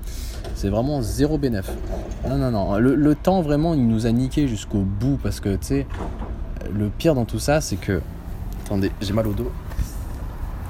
[0.54, 1.70] C'est vraiment zéro bénéf.
[2.28, 2.78] Non, non, non.
[2.78, 5.86] Le, le, temps, vraiment, il nous a niqué jusqu'au bout parce que, tu sais,
[6.76, 8.00] le pire dans tout ça, c'est que
[8.68, 9.50] Attendez, j'ai mal au dos.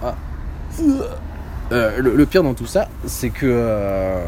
[0.05, 0.15] Ah.
[1.73, 3.45] Euh, le, pire dans tout ça, c'est que.
[3.45, 4.25] Euh,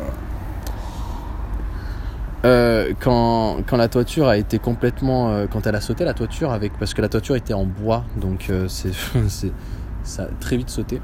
[2.45, 5.31] euh, quand, quand, la toiture a été complètement.
[5.31, 8.05] Euh, quand elle a sauté la toiture, avec, parce que la toiture était en bois,
[8.17, 8.93] donc euh, c'est,
[10.03, 11.01] ça a très vite sauté.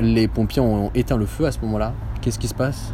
[0.00, 1.94] les pompiers ont éteint le feu à ce moment-là.
[2.20, 2.92] Qu'est-ce qui se passe?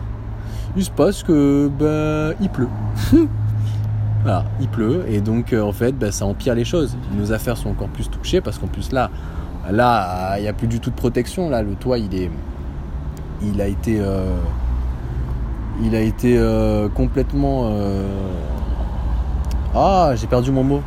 [0.76, 1.68] Il se passe que.
[1.68, 2.68] Ben, il pleut.
[4.22, 6.96] voilà, il pleut, et donc en fait, ben, ça empire les choses.
[7.18, 9.10] Nos affaires sont encore plus touchées, parce qu'en plus là,
[9.68, 11.50] là, il n'y a plus du tout de protection.
[11.50, 12.30] Là, le toit, il est.
[13.44, 14.00] Il a été
[15.80, 17.70] il a été euh, complètement...
[17.72, 18.06] Euh,
[19.74, 20.82] ah, j'ai perdu mon mot.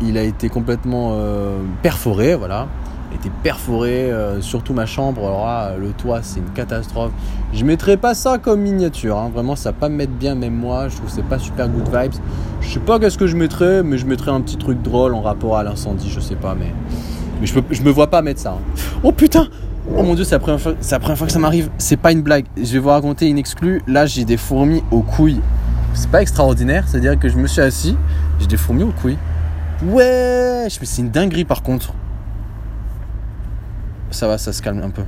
[0.00, 2.68] Il a été complètement euh, perforé, voilà.
[3.10, 5.26] Il a été perforé, surtout ma chambre.
[5.26, 7.10] Alors le toit, c'est une catastrophe.
[7.52, 9.18] Je mettrais pas ça comme miniature.
[9.18, 9.30] Hein.
[9.34, 10.88] Vraiment, ça va pas me mettre bien, même moi.
[10.88, 12.14] Je trouve que c'est pas super good vibes.
[12.60, 15.22] Je sais pas qu'est-ce que je mettrais, mais je mettrais un petit truc drôle en
[15.22, 16.08] rapport à l'incendie.
[16.08, 16.72] Je sais pas, mais,
[17.40, 18.52] mais je, peux, me vois pas mettre ça.
[18.52, 18.80] Hein.
[19.02, 19.48] Oh putain
[19.88, 21.70] Oh mon dieu, c'est la, première fois, la première fois que ça m'arrive.
[21.78, 22.44] C'est pas une blague.
[22.56, 23.82] Je vais vous raconter une exclue.
[23.86, 25.40] Là, j'ai des fourmis aux couilles.
[25.94, 26.86] C'est pas extraordinaire.
[26.86, 27.96] C'est-à-dire que je me suis assis,
[28.38, 29.18] j'ai des fourmis aux couilles.
[29.82, 31.94] Ouais, mais c'est une dinguerie par contre.
[34.10, 35.04] Ça va, ça se calme un peu.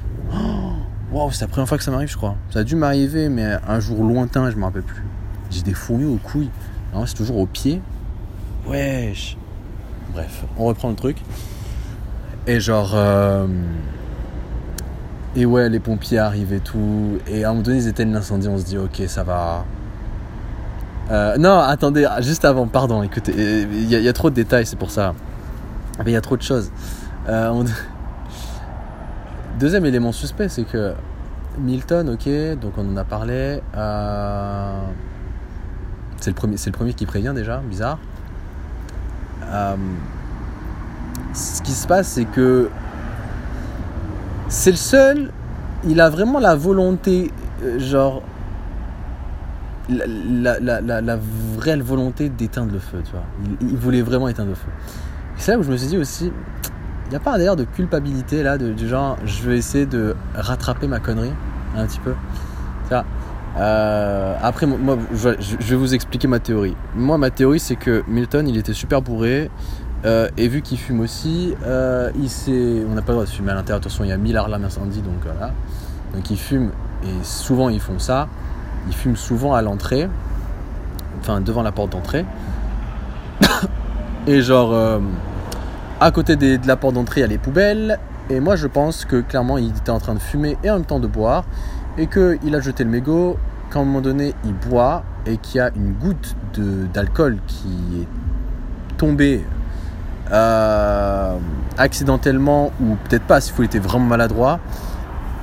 [1.12, 2.36] Waouh, c'est la première fois que ça m'arrive, je crois.
[2.50, 5.04] Ça a dû m'arriver, mais un jour lointain, je me rappelle plus.
[5.50, 6.50] J'ai des fourmis aux couilles.
[6.94, 7.82] Non, c'est toujours aux pieds.
[8.66, 9.36] Wesh.
[10.14, 11.18] Bref, on reprend le truc.
[12.46, 12.92] Et genre.
[12.94, 13.46] Euh,
[15.34, 17.18] et ouais, les pompiers arrivent et tout.
[17.26, 18.48] Et à un moment donné, ils éteignent l'incendie.
[18.48, 19.64] On se dit, ok, ça va.
[21.10, 24.90] Euh, non, attendez, juste avant, pardon, écoutez, il y, a trop de détails, c'est pour
[24.90, 25.14] ça.
[25.98, 26.70] Mais il y a trop de choses.
[27.28, 27.64] Euh,
[29.58, 30.94] Deuxième élément suspect, c'est que
[31.58, 33.60] Milton, ok, donc on en a parlé.
[33.76, 34.82] Euh,
[36.18, 37.98] c'est le, premier, le premier qui prévient déjà, bizarre.
[41.34, 42.70] ce qui se passe, c'est que
[44.52, 45.30] c'est le seul,
[45.88, 47.32] il a vraiment la volonté,
[47.64, 48.22] euh, genre,
[49.88, 51.18] la, la,
[51.56, 53.24] vraie volonté d'éteindre le feu, tu vois.
[53.62, 54.68] Il, voulait vraiment éteindre le feu.
[55.38, 56.30] c'est là où je me suis dit aussi,
[57.06, 60.86] il n'y a pas d'ailleurs de culpabilité là, du genre, je vais essayer de rattraper
[60.86, 61.32] ma connerie,
[61.74, 62.12] un petit peu.
[63.56, 66.76] Euh, après, moi, je, vais vous expliquer ma théorie.
[66.94, 69.50] Moi, ma théorie, c'est que Milton, il était super bourré.
[70.04, 72.10] Euh, et vu qu'il fume aussi, euh,
[72.88, 73.78] on n'a pas le droit de fumer à l'intérieur.
[73.78, 75.52] Attention, il y a 1000 alarmes incendie, donc voilà.
[76.14, 76.70] Donc il fume,
[77.04, 78.28] et souvent ils font ça.
[78.88, 80.08] Ils fument souvent à l'entrée,
[81.20, 82.24] enfin devant la porte d'entrée.
[84.26, 84.98] et genre, euh,
[86.00, 87.98] à côté de la porte d'entrée, il y a les poubelles.
[88.28, 90.84] Et moi, je pense que clairement, il était en train de fumer et en même
[90.84, 91.44] temps de boire.
[91.96, 93.36] Et qu'il a jeté le mégot,
[93.70, 96.34] qu'à un moment donné, il boit et qu'il y a une goutte
[96.92, 99.44] d'alcool qui est tombée
[100.32, 101.36] euh,
[101.76, 104.60] accidentellement ou peut-être pas s'il faut était vraiment maladroit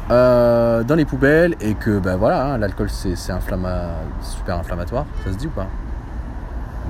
[0.10, 5.38] euh, dans les poubelles et que ben voilà hein, l'alcool c'est super inflammatoire ça se
[5.38, 5.68] dit ou pas?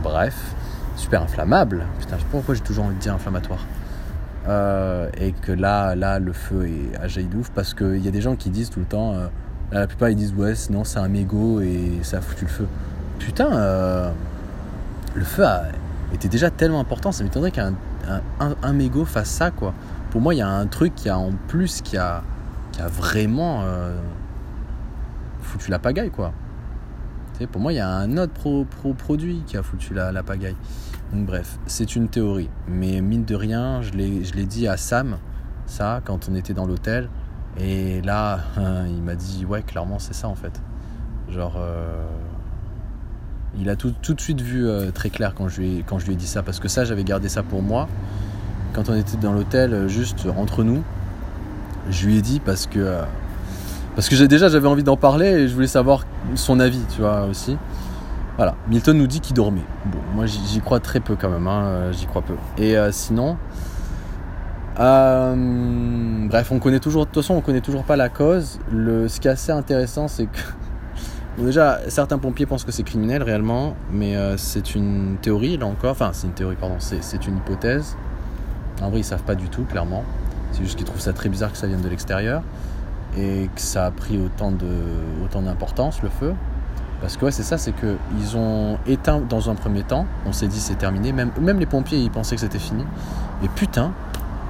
[0.02, 0.56] Bref
[0.96, 1.86] super inflammable.
[2.00, 3.66] Putain pourquoi j'ai toujours envie de dire inflammatoire.
[4.48, 8.12] Euh, et que là là le feu est à jaillit ouf parce qu'il y a
[8.12, 9.14] des gens qui disent tout le temps
[9.74, 12.68] la plupart ils disent ouais sinon c'est un mégot et ça a foutu le feu.
[13.20, 14.14] Putain
[15.16, 15.64] le feu a,
[16.14, 17.74] était déjà tellement important ça m'étonnerait qu'un
[18.40, 19.74] un, un, mégot fasse ça, quoi.
[20.12, 22.24] Pour moi, il y a un truc qui a en plus qui a,
[22.72, 23.96] qui a vraiment euh,
[25.42, 26.34] foutu la pagaille, quoi.
[27.52, 30.56] pour moi, il y a un autre pro, produit qui a foutu la, la pagaille.
[31.14, 32.50] Bref, c'est une théorie.
[32.68, 35.18] Mais mine de rien, je l'ai dit à Sam,
[35.66, 37.10] ça, quand on était dans l'hôtel.
[37.58, 38.40] Et là,
[38.88, 40.62] il m'a dit, ouais, clairement, c'est ça, en fait.
[41.30, 41.56] Genre.
[41.58, 42.06] Euh,
[43.58, 46.06] il a tout, tout de suite vu euh, très clair quand je, lui quand je
[46.06, 47.88] lui ai dit ça, parce que ça, j'avais gardé ça pour moi.
[48.74, 50.84] Quand on était dans l'hôtel, euh, juste entre nous,
[51.90, 52.80] je lui ai dit parce que.
[52.80, 53.02] Euh,
[53.96, 57.26] parce que déjà, j'avais envie d'en parler et je voulais savoir son avis, tu vois,
[57.26, 57.58] aussi.
[58.38, 59.66] Voilà, Milton nous dit qu'il dormait.
[59.88, 62.36] Bon, moi j'y crois très peu quand même, hein, j'y crois peu.
[62.58, 63.36] Et sinon,
[64.78, 68.60] bref, on connaît toujours, de toute façon, on connaît toujours pas la cause.
[68.72, 70.40] Le, ce qui est assez intéressant, c'est que
[71.46, 75.92] déjà, certains pompiers pensent que c'est criminel réellement, mais euh, c'est une théorie là encore.
[75.92, 77.96] Enfin, c'est une théorie, pardon, c'est une hypothèse.
[78.82, 80.04] En vrai, ils savent pas du tout, clairement.
[80.52, 82.42] C'est juste qu'ils trouvent ça très bizarre que ça vienne de l'extérieur
[83.18, 84.52] et que ça a pris autant
[85.42, 86.34] d'importance le feu.
[87.02, 90.06] Parce que ouais, c'est ça, c'est que ils ont éteint dans un premier temps.
[90.26, 91.14] On s'est dit c'est terminé.
[91.14, 92.84] Même les pompiers, ils pensaient que c'était fini.
[93.42, 93.94] Mais putain,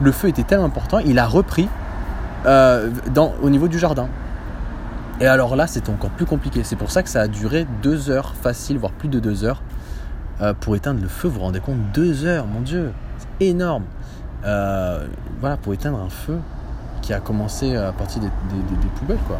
[0.01, 1.67] le feu était tellement important, il a repris
[2.45, 2.89] euh,
[3.41, 4.07] au niveau du jardin.
[5.21, 6.63] Et alors là, c'est encore plus compliqué.
[6.63, 9.61] C'est pour ça que ça a duré deux heures facile, voire plus de deux heures,
[10.41, 11.27] euh, pour éteindre le feu.
[11.27, 11.77] Vous vous rendez compte?
[11.93, 13.83] Deux heures, mon Dieu C'est énorme
[14.45, 15.05] euh,
[15.41, 16.37] Voilà, pour éteindre un feu
[17.01, 18.29] qui a commencé à partir des,
[18.95, 19.39] poubelles, quoi.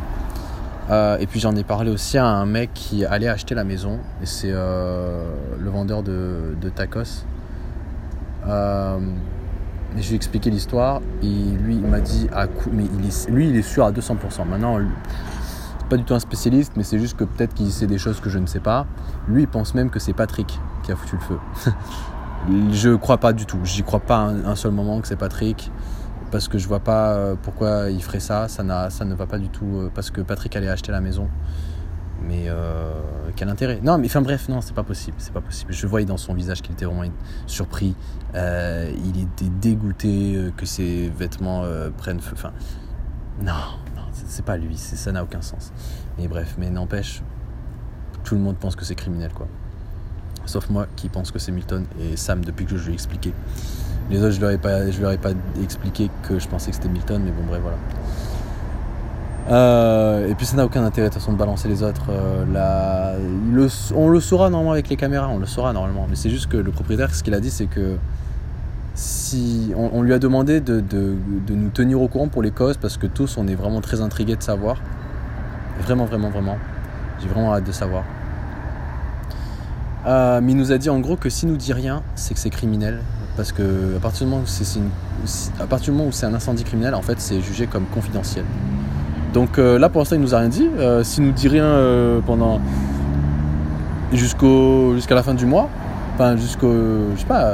[0.89, 3.99] Euh, et puis j'en ai parlé aussi à un mec qui allait acheter la maison.
[4.21, 5.23] Et c'est euh,
[5.59, 7.25] le vendeur de, tacos.
[8.47, 8.99] Euh,
[9.95, 11.01] je lui ai expliqué l'histoire.
[11.21, 14.47] Et lui, il m'a dit est, lui, il est sûr à 200%.
[14.49, 14.79] Maintenant,
[15.89, 18.29] pas du tout un spécialiste, mais c'est juste que peut-être qu'il sait des choses que
[18.29, 18.85] je ne sais pas.
[19.27, 21.39] Lui, il pense même que c'est Patrick qui a foutu le feu.
[22.71, 23.59] je crois pas du tout.
[23.63, 25.71] J'y crois pas un, seul moment que c'est Patrick
[26.31, 28.47] parce que je vois pas euh, pourquoi il ferait ça.
[28.47, 31.27] Ça, ça ne va pas du tout euh, parce que Patrick allait acheter la maison.
[32.21, 32.91] Mais euh,
[33.35, 35.71] quel intérêt Non, mais enfin bref, non, c'est pas possible, c'est pas possible.
[35.71, 37.03] Je voyais dans son visage qu'il était vraiment
[37.47, 37.95] surpris.
[38.35, 41.63] il était dégoûté que ses vêtements
[41.97, 42.33] prennent feu.
[42.33, 42.51] Enfin,
[43.41, 43.88] non, non,
[44.29, 45.73] c'est pas lui, ça n'a aucun sens.
[46.17, 47.21] Mais bref, mais n'empêche,
[48.23, 49.47] tout le monde pense que c'est criminel, quoi.
[50.45, 53.33] Sauf moi qui pense que c'est Milton et Sam depuis que je lui ai expliqué.
[54.09, 56.75] Les autres, je leur ai pas, je leur ai pas expliqué que je pensais que
[56.75, 57.77] c'était Milton, mais bon, bref, voilà.
[59.49, 62.05] Euh, et puis ça n'a aucun intérêt de toute façon de balancer les autres.
[62.09, 63.19] Euh,
[63.95, 66.05] on le saura normalement avec les caméras, on le saura normalement.
[66.07, 67.97] Mais c'est juste que le propriétaire, ce qu'il a dit, c'est que
[68.99, 70.83] si on, lui a demandé de,
[71.49, 74.35] nous tenir au courant pour les causes, parce que tous, on est vraiment très intrigués
[74.35, 74.81] de savoir.
[75.81, 76.57] Vraiment, vraiment, vraiment.
[77.21, 78.03] J'ai vraiment hâte de savoir.
[80.05, 82.39] Euh, mais il nous a dit en gros que s'il nous dit rien, c'est que
[82.39, 82.99] c'est criminel
[83.37, 84.31] parce que à partir du
[85.91, 88.43] moment où c'est un incendie criminel, en fait, c'est jugé comme confidentiel.
[89.33, 90.69] Donc euh, là, pour l'instant, il nous a rien dit.
[90.77, 92.59] Euh, s'il nous dit rien euh, pendant
[94.11, 95.69] jusqu'au jusqu'à la fin du mois,
[96.15, 97.53] enfin jusqu'au, je sais pas,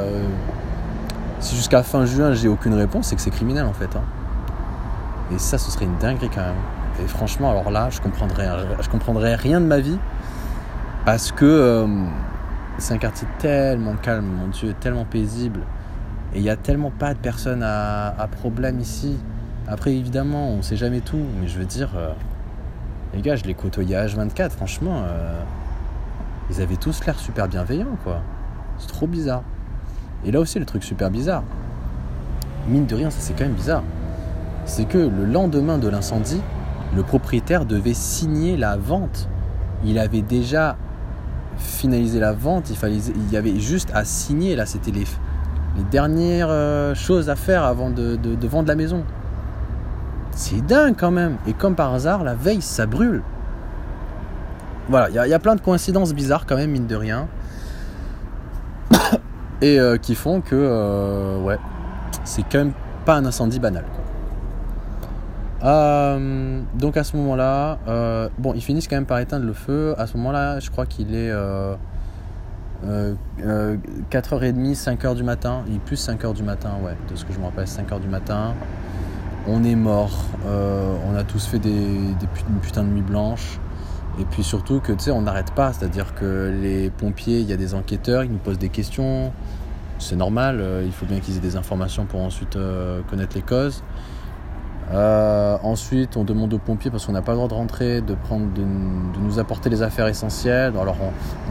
[1.46, 3.94] si jusqu'à fin juin j'ai aucune réponse, c'est que c'est criminel en fait.
[3.96, 4.02] Hein.
[5.32, 6.54] Et ça, ce serait une dinguerie quand même.
[7.02, 9.98] Et franchement, alors là, je comprendrais, rien de ma vie
[11.04, 11.86] parce que
[12.78, 15.60] c'est un quartier tellement calme, mon Dieu, tellement paisible.
[16.34, 19.16] Et il n'y a tellement pas de personnes à, problème ici.
[19.68, 22.12] Après, évidemment, on sait jamais tout, mais je veux dire, euh,
[23.14, 25.40] les gars, je les côtoyais à H24, franchement, euh,
[26.50, 28.20] ils avaient tous l'air super bienveillants, quoi.
[28.78, 29.42] C'est trop bizarre.
[30.26, 31.44] Et là aussi, le truc super bizarre,
[32.68, 33.84] mine de rien, ça c'est quand même bizarre,
[34.64, 36.42] c'est que le lendemain de l'incendie,
[36.94, 39.28] le propriétaire devait signer la vente.
[39.84, 40.76] Il avait déjà
[41.58, 44.56] finaliser la vente, il, fallait, il y avait juste à signer.
[44.56, 45.04] Là, c'était les,
[45.76, 49.04] les dernières euh, choses à faire avant de, vendre la maison.
[50.32, 51.36] C'est dingue quand même.
[51.46, 53.22] Et comme par hasard, la veille, ça brûle.
[54.88, 57.26] Voilà, il y, a plein de coïncidences bizarres quand même, mine de rien.
[59.62, 61.58] Et euh, qui font que, euh, ouais,
[62.24, 62.72] c'est quand même
[63.04, 63.84] pas un incendie banal.
[65.64, 67.78] Euh, donc à ce moment-là,
[68.38, 69.94] bon, ils finissent quand même par éteindre le feu.
[69.98, 71.32] À ce moment-là, je crois qu'il est
[74.10, 75.62] 4h30, 5h du matin.
[75.68, 78.52] Il plus 5h du matin, ouais, de ce que je me rappelle, 5h du matin.
[79.48, 80.26] On est mort.
[80.44, 83.58] On a tous fait des une putain de nuit blanche.
[84.18, 85.72] Et puis surtout que, tu sais, on n'arrête pas.
[85.72, 89.32] C'est-à-dire que les pompiers, il y a des enquêteurs, ils nous posent des questions.
[89.98, 92.58] C'est normal, il faut bien qu'ils aient des informations pour ensuite
[93.08, 93.82] connaître les causes.
[94.92, 98.14] Euh, ensuite, on demande aux pompiers parce qu'on n'a pas le droit de rentrer, de,
[98.14, 100.74] prendre, de, nous apporter les affaires essentielles.
[100.80, 100.96] Alors,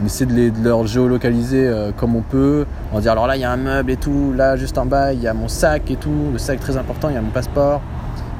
[0.00, 2.64] on, essaie de, les, leur géolocaliser euh, comme on peut.
[2.92, 4.32] On dit alors là, il y a un meuble et tout.
[4.34, 6.30] Là, juste en bas, il y a mon sac et tout.
[6.32, 7.82] Le sac très important, il y a mon passeport.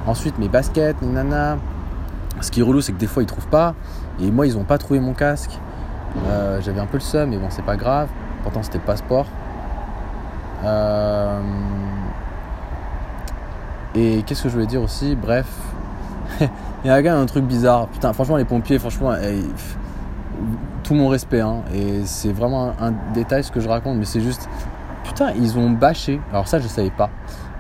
[0.07, 1.23] Ensuite, mes baskets, mes.
[2.41, 3.75] Ce qui est relou, c'est que des fois, ils trouvent pas.
[4.21, 5.59] Et moi, ils n'ont pas trouvé mon casque.
[6.29, 8.09] Euh, j'avais un peu le seum, mais bon, c'est pas grave.
[8.43, 9.27] Pourtant, c'était le passeport.
[10.67, 11.41] Euh
[13.97, 15.17] et qu'est-ce que je voulais dire aussi?
[15.17, 15.47] Bref,
[16.41, 16.49] il
[16.85, 17.89] y a un truc bizarre.
[17.89, 19.41] Putain, franchement, les pompiers, franchement, eh,
[20.83, 21.41] tout mon respect.
[21.41, 21.63] Hein.
[21.75, 24.51] et c'est vraiment un, détail ce que je raconte, mais c'est juste.
[25.03, 26.21] Putain, ils ont bâché.
[26.31, 27.09] Alors, ça, je savais pas.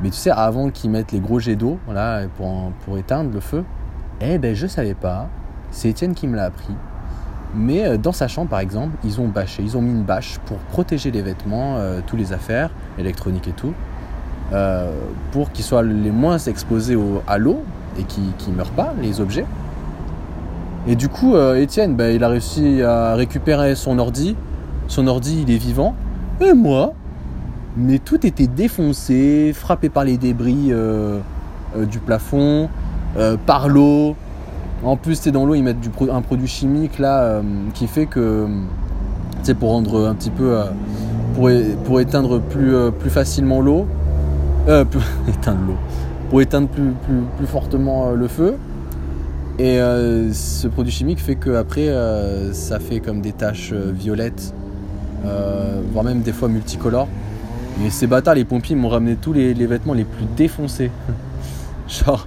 [0.02, 3.40] Mais tu sais, avant qu'ils mettent les gros jets d'eau voilà, pour, pour éteindre le
[3.40, 3.64] feu,
[4.20, 5.28] eh ben, je savais pas.
[5.70, 6.74] C'est Étienne qui me l'a appris.
[7.54, 9.62] Mais euh, dans sa chambre, par exemple, ils ont bâché.
[9.62, 13.52] Ils ont mis une bâche pour protéger les vêtements, euh, toutes les affaires électroniques et
[13.52, 13.72] tout.
[14.52, 14.92] Euh,
[15.32, 17.62] pour qu'ils soient les moins exposés à l'eau
[17.98, 19.46] et qu'ils ne meurent pas, les objets.
[20.86, 24.36] Et du coup, Étienne, bah, il a réussi à récupérer son ordi.
[24.86, 25.96] Son ordi, il est vivant.
[26.40, 26.94] Et moi,
[27.76, 30.70] mais tout était défoncé, frappé par les débris
[31.76, 32.68] du plafond,
[33.46, 34.14] par l'eau.
[34.84, 37.40] En plus, c'est dans l'eau, ils mettent du, un produit chimique là
[37.74, 38.46] qui fait que,
[39.42, 40.58] c'est pour rendre un petit peu,
[41.34, 41.50] pour,
[41.84, 43.86] pour, éteindre plus, facilement l'eau,
[44.68, 44.84] euh,
[45.28, 45.76] éteindre l'eau,
[46.30, 48.56] pour éteindre plus, fortement euh, le feu.
[49.58, 51.88] Et euh, ce produit chimique fait que après
[52.52, 54.52] ça fait comme des taches violettes,
[55.92, 57.08] voire même des fois multicolores.
[57.84, 60.90] Et ces bâtards, les pompiers, m'ont ramené tous les, vêtements les plus défoncés.
[61.88, 62.26] Genre,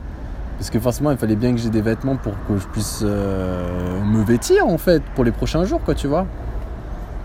[0.59, 4.03] Parce que forcément, il fallait bien que j'ai des vêtements pour que je puisse euh,
[4.03, 6.27] me vêtir en fait pour les prochains jours, quoi, tu vois.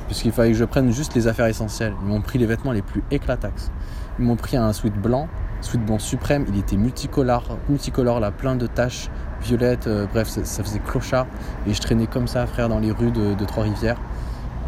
[0.07, 1.94] Puisqu'il fallait que je prenne juste les affaires essentielles.
[2.03, 3.73] Ils m'ont pris les vêtements les plus éclatax.
[4.20, 5.27] Ils m'ont pris un sweat blanc,
[5.62, 6.44] sweat blanc suprême.
[6.49, 9.11] Il était multicolore, multicolore là, plein de taches
[9.42, 9.88] violettes.
[9.88, 11.27] euh, bref, ça, faisait clochard.
[11.66, 13.99] Et je traînais comme ça, frère, dans les rues de, Trois-Rivières.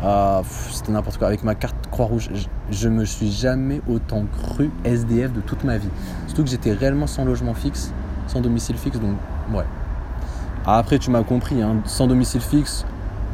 [0.03, 1.29] Ah, C'était n'importe quoi.
[1.29, 5.79] Avec ma carte Croix-Rouge, je, je me suis jamais autant cru SDF de toute ma
[5.79, 5.89] vie.
[6.27, 7.93] Surtout que j'étais réellement sans logement fixe,
[8.27, 9.17] sans domicile fixe, donc
[9.55, 9.65] ouais.
[10.67, 12.85] Ah, Après, tu m'as compris, hein, sans domicile fixe,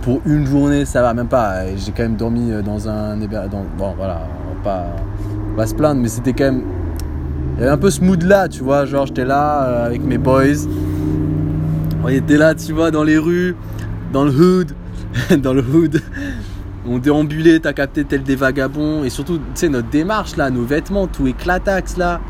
[0.02, 1.74] pour une journée, ça va même pas.
[1.76, 4.86] J'ai quand même dormi euh, dans un dans Bon, voilà, on va pas,
[5.46, 6.62] on va pas se plaindre, mais c'était quand même.
[7.54, 8.84] Il y avait un peu ce mood là, tu vois.
[8.84, 10.66] Genre, j'étais là euh, avec mes boys.
[12.04, 13.54] On était là, tu vois, dans les rues,
[14.12, 14.72] dans le hood.
[15.42, 16.02] dans le hood.
[16.84, 19.04] On déambulait, t'as capté tel des vagabonds.
[19.04, 22.20] Et surtout, tu sais, notre démarche là, nos vêtements, tout éclatax là.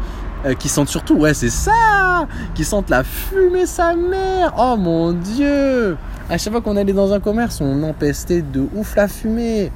[0.45, 5.13] Euh, qui sentent surtout, ouais, c'est ça Qui sentent la fumée, sa mère Oh mon
[5.13, 5.97] dieu
[6.29, 9.71] À chaque fois qu'on allait dans un commerce, on empestait de ouf la fumée.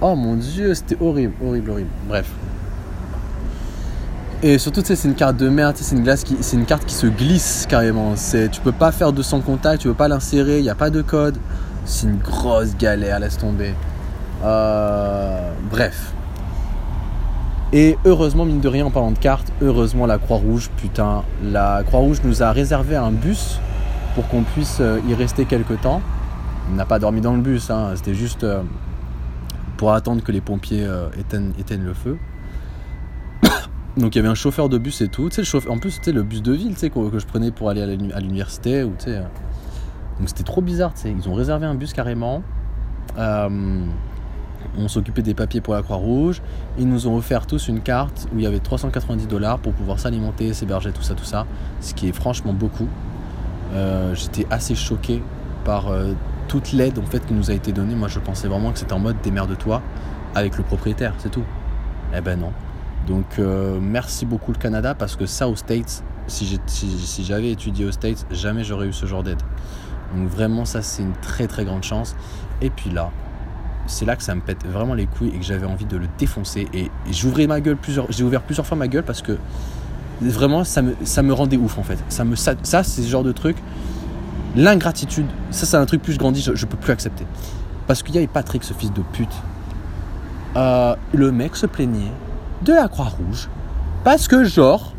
[0.00, 1.90] Oh mon dieu, c'était horrible, horrible, horrible.
[2.08, 2.26] Bref.
[4.42, 6.66] Et surtout, tu sais, c'est une carte de merde, c'est une, glace qui, c'est une
[6.66, 8.12] carte qui se glisse carrément.
[8.16, 10.74] C'est, tu peux pas faire de sans contact, tu peux pas l'insérer, il n'y a
[10.74, 11.38] pas de code.
[11.84, 13.72] C'est une grosse galère, laisse tomber.
[14.44, 16.12] Euh, bref.
[17.72, 22.18] Et heureusement, mine de rien, en parlant de cartes, heureusement la Croix-Rouge, putain, la Croix-Rouge
[22.24, 23.58] nous a réservé un bus
[24.14, 26.00] pour qu'on puisse euh, y rester quelques temps.
[26.70, 28.62] On n'a pas dormi dans le bus, hein, c'était juste euh,
[29.76, 32.18] pour attendre que les pompiers euh, éteignent, le feu.
[33.96, 35.28] Donc il y avait un chauffeur de bus et tout.
[35.28, 37.26] Tu sais, le chauffeur, en plus, c'était le bus de ville tu sais, que, je
[37.26, 38.84] prenais pour aller à l'uni- à l'université.
[38.84, 39.18] Ou, tu sais.
[40.18, 40.94] Donc c'était trop bizarre.
[40.94, 41.14] tu sais.
[41.16, 42.42] Ils ont réservé un bus carrément.
[44.78, 46.42] On s'occupait des papiers pour la Croix-Rouge.
[46.78, 49.98] Ils nous ont offert tous une carte où il y avait 390 dollars pour pouvoir
[49.98, 51.46] s'alimenter, s'héberger, tout ça, tout ça.
[51.80, 52.88] Ce qui est franchement beaucoup.
[53.74, 55.22] Euh, J'étais assez choqué
[55.64, 56.12] par euh,
[56.48, 57.94] toute l'aide en fait qui nous a été donnée.
[57.94, 59.82] Moi, je pensais vraiment que c'était en mode démerde-toi
[60.34, 61.44] avec le propriétaire, c'est tout.
[62.14, 62.52] Eh ben non.
[63.06, 67.92] Donc euh, merci beaucoup le Canada parce que ça aux States, si j'avais étudié aux
[67.92, 69.40] States, jamais j'aurais eu ce genre d'aide.
[70.14, 72.16] Donc vraiment ça c'est une très très grande chance.
[72.60, 73.10] Et puis là,
[73.86, 76.06] c'est là que ça me pète vraiment les couilles et que j'avais envie de le
[76.18, 76.68] défoncer.
[76.74, 79.36] Et, j'ouvrais ma gueule plusieurs, j'ai ouvert plusieurs fois ma gueule parce que
[80.20, 81.98] vraiment ça me, ça me rendait ouf en fait.
[82.08, 83.56] Ça, me, ça, ça, c'est ce genre de truc.
[84.56, 87.26] L'ingratitude, ça c'est un truc plus je grandis, je, je peux plus accepter.
[87.86, 89.28] Parce qu'il y avait Patrick, ce fils de pute.
[90.56, 92.12] Euh, le mec se plaignait
[92.62, 93.50] de la Croix-Rouge
[94.04, 94.94] parce que genre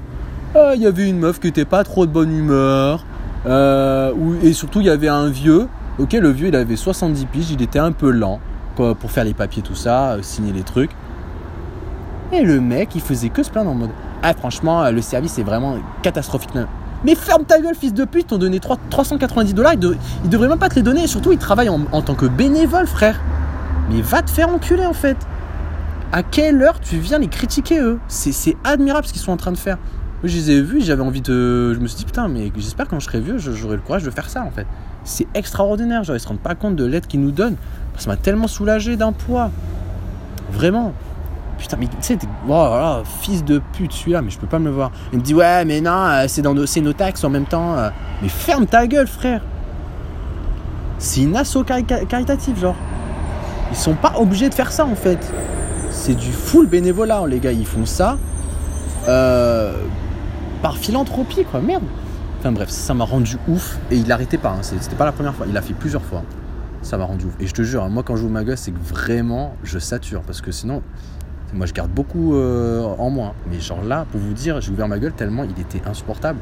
[0.56, 3.04] euh, il y avait une meuf qui était pas trop de bonne humeur
[3.48, 7.50] euh, et surtout il y avait un vieux ok le vieux il avait 70 piges
[7.50, 8.40] il était un peu lent
[8.78, 10.92] pour faire les papiers tout ça euh, signer les trucs
[12.32, 13.90] et le mec il faisait que se plaindre en mode
[14.24, 16.50] ah franchement euh, le service est vraiment catastrophique
[17.06, 20.48] mais ferme ta gueule fils de pute t'ont donné 3 390 dollars ils, de- devraient
[20.48, 23.20] même pas te les donner surtout ils travaillent en, tant que bénévole frère
[23.90, 25.18] mais va te faire enculer en fait
[26.12, 28.00] à quelle heure tu viens les critiquer eux?
[28.08, 29.76] C'est admirable ce qu'ils sont en train de faire.
[29.76, 31.74] Moi, je les ai vus, j'avais envie de.
[31.74, 34.10] Je me suis dit, putain, mais j'espère quand je serai vieux, j'aurai le courage de
[34.10, 34.66] faire ça en fait.
[35.04, 37.58] C'est extraordinaire, genre ils se rendent pas compte de l'aide qu'ils nous donnent.
[37.98, 39.50] Ça m'a tellement soulagé d'un poids.
[40.52, 40.94] Vraiment.
[41.58, 44.66] Putain, mais tu sais, oh là fils de pute celui-là, mais je peux pas me
[44.66, 44.92] le voir.
[45.12, 47.74] Il me dit, ouais, mais non, euh, c'est dans nos, taxes en même temps.
[47.76, 47.90] euh.
[48.22, 49.42] Mais ferme ta gueule, frère.
[51.00, 52.76] C'est une asso cari- caritative, genre.
[53.72, 55.20] Ils sont pas obligés de faire ça en fait.
[55.90, 57.52] C'est du full bénévolat, les gars.
[57.52, 58.18] Ils font ça
[59.08, 59.74] euh,
[60.62, 61.60] par philanthropie, quoi.
[61.60, 61.84] Merde.
[62.40, 63.78] Enfin bref, ça m'a rendu ouf.
[63.92, 64.50] Et il arrêtait pas.
[64.52, 64.60] hein.
[64.62, 65.46] C'était pas la première fois.
[65.50, 66.22] Il a fait plusieurs fois.
[66.82, 67.36] Ça m'a rendu ouf.
[67.40, 69.80] Et je te jure, hein, moi quand je joue ma gueule, c'est que vraiment je
[69.80, 70.22] sature.
[70.22, 70.82] Parce que sinon,
[71.54, 73.34] moi je garde beaucoup euh, en moi.
[73.50, 76.40] Mais genre là, pour vous dire, j'ai ouvert ma gueule tellement il était insupportable.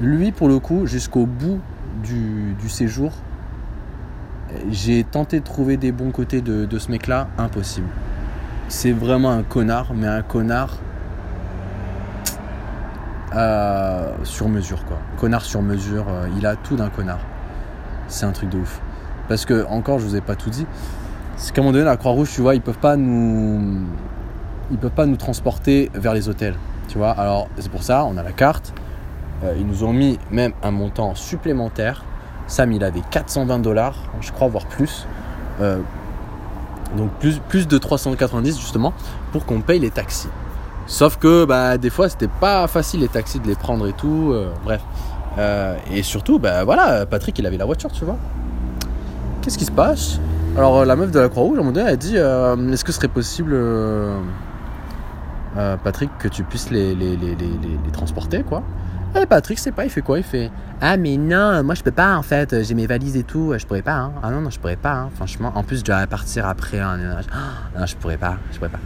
[0.00, 1.60] Lui, pour le coup, jusqu'au bout
[2.04, 3.12] du, séjour,
[4.70, 7.88] j'ai tenté de trouver des bons côtés de, de ce mec-là, impossible.
[8.68, 10.78] C'est vraiment un connard, mais un connard
[13.34, 14.98] euh, sur mesure, quoi.
[15.18, 17.20] Connard sur mesure, euh, il a tout d'un connard.
[18.08, 18.80] C'est un truc de ouf.
[19.28, 20.66] Parce que, encore, je vous ai pas tout dit,
[21.36, 23.80] c'est qu'à un moment donné, la Croix-Rouge, tu vois, ils peuvent pas nous.
[24.70, 26.56] Ils peuvent pas nous transporter vers les hôtels.
[26.88, 28.72] Tu vois, alors c'est pour ça, on a la carte.
[29.44, 32.04] Euh, ils nous ont mis même un montant supplémentaire.
[32.46, 35.06] Sam, il avait 420 dollars, je crois, voire plus.
[35.60, 35.78] Euh,
[36.96, 38.94] donc plus, plus de 390 justement
[39.32, 40.28] pour qu'on paye les taxis.
[40.86, 44.30] Sauf que bah, des fois c'était pas facile les taxis de les prendre et tout.
[44.32, 44.82] euh, bref.
[45.92, 48.16] Et surtout, bah voilà, Patrick il avait la voiture, tu vois.
[49.48, 50.20] Qu'est-ce qui se passe
[50.58, 52.70] Alors euh, la meuf de la Croix-Rouge, à un moment donné, elle a dit euh,
[52.70, 54.20] est-ce que ce serait possible euh,
[55.82, 56.94] Patrick, que tu puisses les,
[57.90, 58.62] transporter, quoi?
[59.18, 60.18] Et Patrick, c'est pas, il fait quoi?
[60.18, 60.50] Il fait
[60.82, 63.64] Ah, mais non, moi je peux pas en fait, j'ai mes valises et tout, je
[63.64, 63.94] pourrais pas.
[63.94, 64.12] Hein.
[64.22, 65.08] Ah non, non, je pourrais pas, hein.
[65.14, 65.50] franchement.
[65.54, 66.80] En plus, je dois partir après.
[66.80, 66.98] Hein.
[67.74, 68.80] Non, je pourrais pas, je pourrais pas.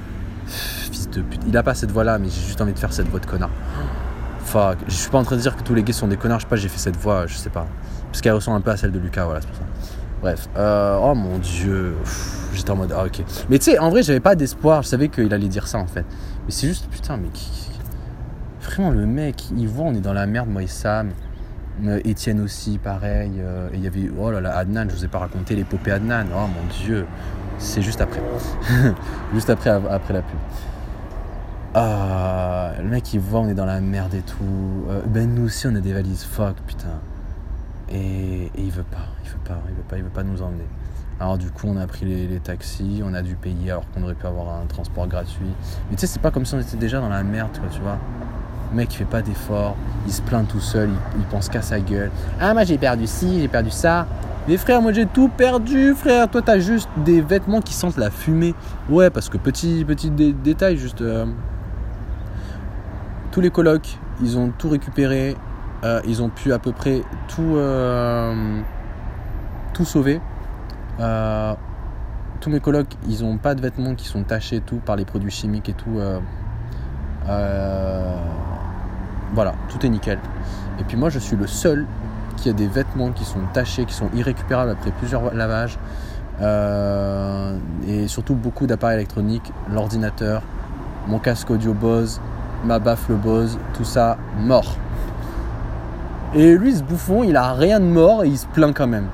[0.47, 1.41] Fils de pute.
[1.45, 3.27] Il a pas cette voix là, mais j'ai juste envie de faire cette voix de
[3.27, 3.51] connard.
[4.45, 4.79] Fuck.
[4.87, 6.45] Je suis pas en train de dire que tous les gays sont des connards, je
[6.45, 7.67] sais pas, j'ai fait cette voix, je sais pas.
[8.13, 9.65] Parce qu'elle ressemble un peu à celle de Lucas, voilà, c'est pour ça.
[10.23, 10.49] Bref.
[10.57, 11.97] Euh, oh mon dieu.
[12.55, 13.23] J'étais en mode, ah ok.
[13.51, 15.87] Mais tu sais, en vrai, j'avais pas d'espoir, je savais qu'il allait dire ça en
[15.87, 16.05] fait.
[16.47, 17.29] Mais c'est juste, putain, mais
[18.63, 21.11] Vraiment, le mec, il voit, on est dans la merde, moi et Sam.
[21.85, 23.33] Euh, Étienne aussi, pareil.
[23.39, 25.91] Euh, et il y avait, oh là là, Adnan, je vous ai pas raconté l'épopée
[25.91, 26.27] Adnan.
[26.33, 27.07] Oh mon dieu.
[27.59, 28.23] C'est juste après.
[29.35, 30.39] juste après, après la pub.
[31.75, 34.85] Ah, le mec, il voit, on est dans la merde et tout.
[35.07, 36.23] Ben, nous aussi, on a des valises.
[36.23, 37.01] Fuck, putain.
[37.93, 40.67] Et, il veut pas, il veut pas, il veut pas, il veut pas nous emmener.
[41.21, 44.15] Alors du coup, on a pris les, taxis, on a dû payer alors qu'on aurait
[44.15, 45.53] pu avoir un transport gratuit.
[45.91, 47.81] Mais tu sais, c'est pas comme si on était déjà dans la merde, quoi, tu
[47.81, 47.99] vois.
[48.71, 49.77] Le mec, il fait pas d'effort,
[50.07, 50.89] il se plaint tout seul,
[51.19, 52.11] il, pense qu'à sa gueule.
[52.41, 54.07] Ah, moi j'ai perdu ci, j'ai perdu ça.
[54.49, 56.29] Mais frère, moi j'ai tout perdu, frère.
[56.29, 58.55] Toi, t'as juste des vêtements qui sentent la fumée.
[58.89, 61.03] Ouais, parce que petit, petit détail, juste.
[61.03, 61.27] Euh,
[63.31, 65.37] tous les colocs, ils ont tout récupéré.
[65.85, 68.61] Euh, ils ont pu à peu près tout, euh,
[69.75, 70.21] tout sauver.
[72.41, 75.31] tous mes colocs, ils ont pas de vêtements qui sont tachés tout par les produits
[75.31, 76.01] chimiques et tout.
[79.35, 80.19] Voilà, tout est nickel.
[80.79, 81.87] Et puis moi, je suis le seul
[82.37, 85.79] qui a des vêtements qui sont tachés, qui sont irrécupérables après plusieurs lavages.
[86.41, 87.57] Euh,
[87.87, 90.43] et surtout beaucoup d'appareils électroniques, l'ordinateur,
[91.07, 92.21] mon casque audio Bose,
[92.65, 94.77] ma baffle Bose, tout ça mort.
[96.35, 99.09] Et lui, ce bouffon, il a rien de mort et il se plaint quand même.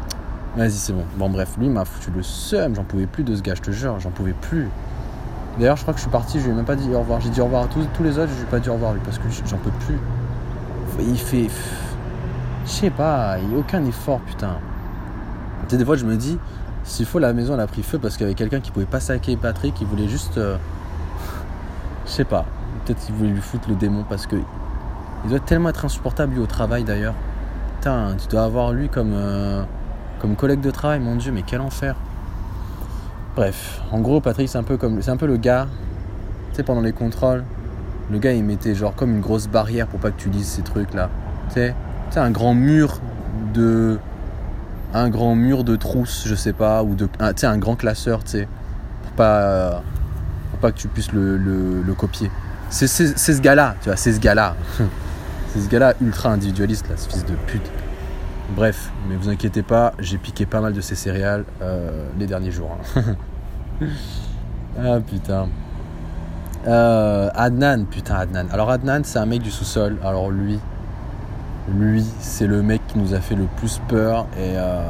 [0.57, 1.05] Vas-y, c'est bon.
[1.17, 3.71] Bon, bref, lui m'a foutu le seum, j'en pouvais plus de ce gars, je te
[3.73, 4.69] jure, j'en pouvais plus.
[5.59, 7.21] D'ailleurs, je crois que je suis parti, je lui ai même pas dit au revoir.
[7.21, 8.93] J'ai dit au revoir à tous, les autres, je lui ai pas dit au revoir
[8.93, 9.99] lui parce que j'en peux plus.
[11.01, 11.49] Il fait.
[12.65, 14.57] Je sais pas, il n'y a aucun effort, putain.
[15.65, 16.39] Tu sais, des fois, je me dis,
[16.85, 18.87] s'il faut, la maison, elle a pris feu parce qu'il y avait quelqu'un qui pouvait
[18.87, 20.39] pas saquer Patrick, il voulait juste.
[20.39, 20.57] Euh,
[22.07, 22.45] je sais pas,
[22.85, 24.37] peut-être qu'il voulait lui foutre le démon parce que.
[25.25, 27.15] Il doit tellement être insupportable, lui, au travail d'ailleurs.
[27.77, 29.63] Putain, tu dois avoir lui comme, euh,
[30.21, 31.97] comme collègue de travail, mon dieu, mais quel enfer.
[33.37, 35.67] Bref, en gros, Patrick, c'est un peu comme, c'est un peu le gars,
[36.51, 37.45] tu sais, pendant les contrôles,
[38.11, 40.63] le gars, il mettait genre comme une grosse barrière pour pas que tu lises ces
[40.63, 41.11] trucs là.
[41.49, 41.75] Tu sais,
[42.17, 42.99] un grand mur
[43.55, 43.99] de,
[44.95, 48.25] un grand mur de trousse, je sais pas, ou de, tu sais, un grand classeur,
[48.25, 48.49] tu sais,
[49.03, 49.83] pour pas,
[50.51, 52.31] pour pas que tu puisses le, le, copier.
[52.71, 54.57] C'est ce gars-là, tu vois, c'est ce gars-là.
[55.53, 57.71] c'est ce gars-là ultra individualiste là, ce fils de pute.
[58.55, 62.51] Bref, mais vous inquiétez pas, j'ai piqué pas mal de ces céréales euh, les derniers
[62.51, 62.77] jours.
[62.97, 63.03] Hein.
[64.83, 65.49] ah putain.
[66.67, 68.47] Euh, Adnan, putain Adnan.
[68.51, 69.99] Alors Adnan, c'est un mec du sous-sol.
[70.03, 70.59] Alors lui,
[71.69, 74.83] lui, c'est le mec qui nous a fait le plus peur et euh,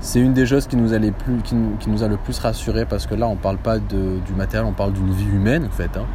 [0.00, 3.06] c'est une des choses qui nous, a plus, qui, nous, a le plus rassuré parce
[3.06, 5.96] que là, on parle pas de, du matériel, on parle d'une vie humaine en fait.
[5.96, 6.06] Hein.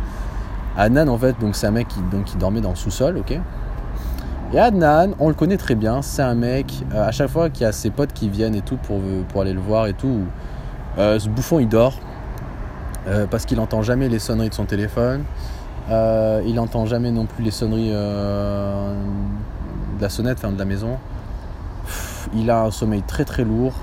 [0.78, 3.40] Adnan, en fait, donc c'est un mec qui, donc, dormait dans le sous-sol, ok.
[4.54, 7.64] Et Adnan, on le connaît très bien, c'est un mec, euh, à chaque fois qu'il
[7.64, 10.22] y a ses potes qui viennent et tout pour, pour aller le voir et tout,
[10.98, 11.94] euh, ce bouffon il dort
[13.08, 15.24] euh, parce qu'il entend jamais les sonneries de son téléphone.
[15.90, 18.96] Euh, il entend jamais non plus les sonneries de
[20.02, 20.98] la sonnette, enfin de la maison.
[22.34, 23.74] il a un sommeil très très lourd.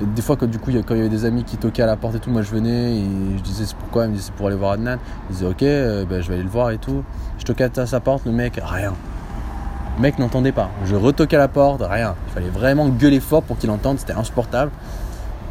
[0.00, 1.96] Des fois, quand, du coup, quand il y avait des amis qui toquaient à la
[1.96, 3.04] porte et tout, moi je venais et
[3.36, 4.98] je disais c'est pourquoi, il me disait c'est pour aller voir Adnan.
[5.28, 5.60] Il disait ok,
[6.08, 7.04] ben, je vais aller le voir et tout.
[7.38, 8.94] Je toquais à sa porte, le mec, rien.
[9.96, 10.70] Le mec n'entendait pas.
[10.84, 12.14] Je retoquais à la porte, rien.
[12.28, 14.70] Il fallait vraiment gueuler fort pour qu'il entende, c'était insupportable.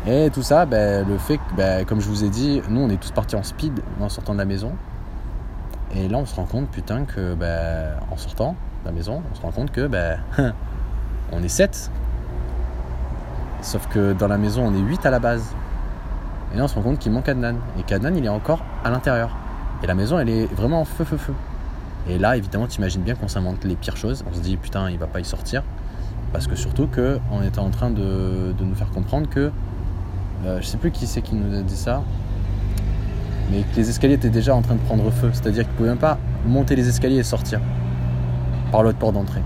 [0.08, 2.90] Et tout ça, ben, le fait que, ben, comme je vous ai dit, nous on
[2.90, 4.72] est tous partis en speed en sortant de la maison.
[5.96, 9.36] Et là on se rend compte, putain, que ben, en sortant de la maison, on
[9.36, 10.18] se rend compte que ben,
[11.32, 11.92] on est 7.
[13.62, 15.56] Sauf que dans la maison on est 8 à la base.
[16.54, 17.56] Et là on se rend compte qu'il manque Adnan.
[17.80, 19.30] Et qu'Adnan il est encore à l'intérieur.
[19.84, 21.34] Et la maison elle est vraiment en feu feu feu.
[22.10, 24.24] Et là évidemment tu imagines bien qu'on s'invente les pires choses.
[24.30, 25.64] On se dit putain il va pas y sortir.
[26.34, 29.52] Parce que surtout qu'on était en train de, nous faire comprendre que
[30.46, 32.02] euh, je sais plus qui c'est qui nous a dit ça,
[33.52, 35.90] mais que les escaliers étaient déjà en train de prendre feu, c'est-à-dire qu'ils ne pouvaient
[35.90, 37.60] même pas monter les escaliers et sortir
[38.72, 39.42] par l'autre porte d'entrée.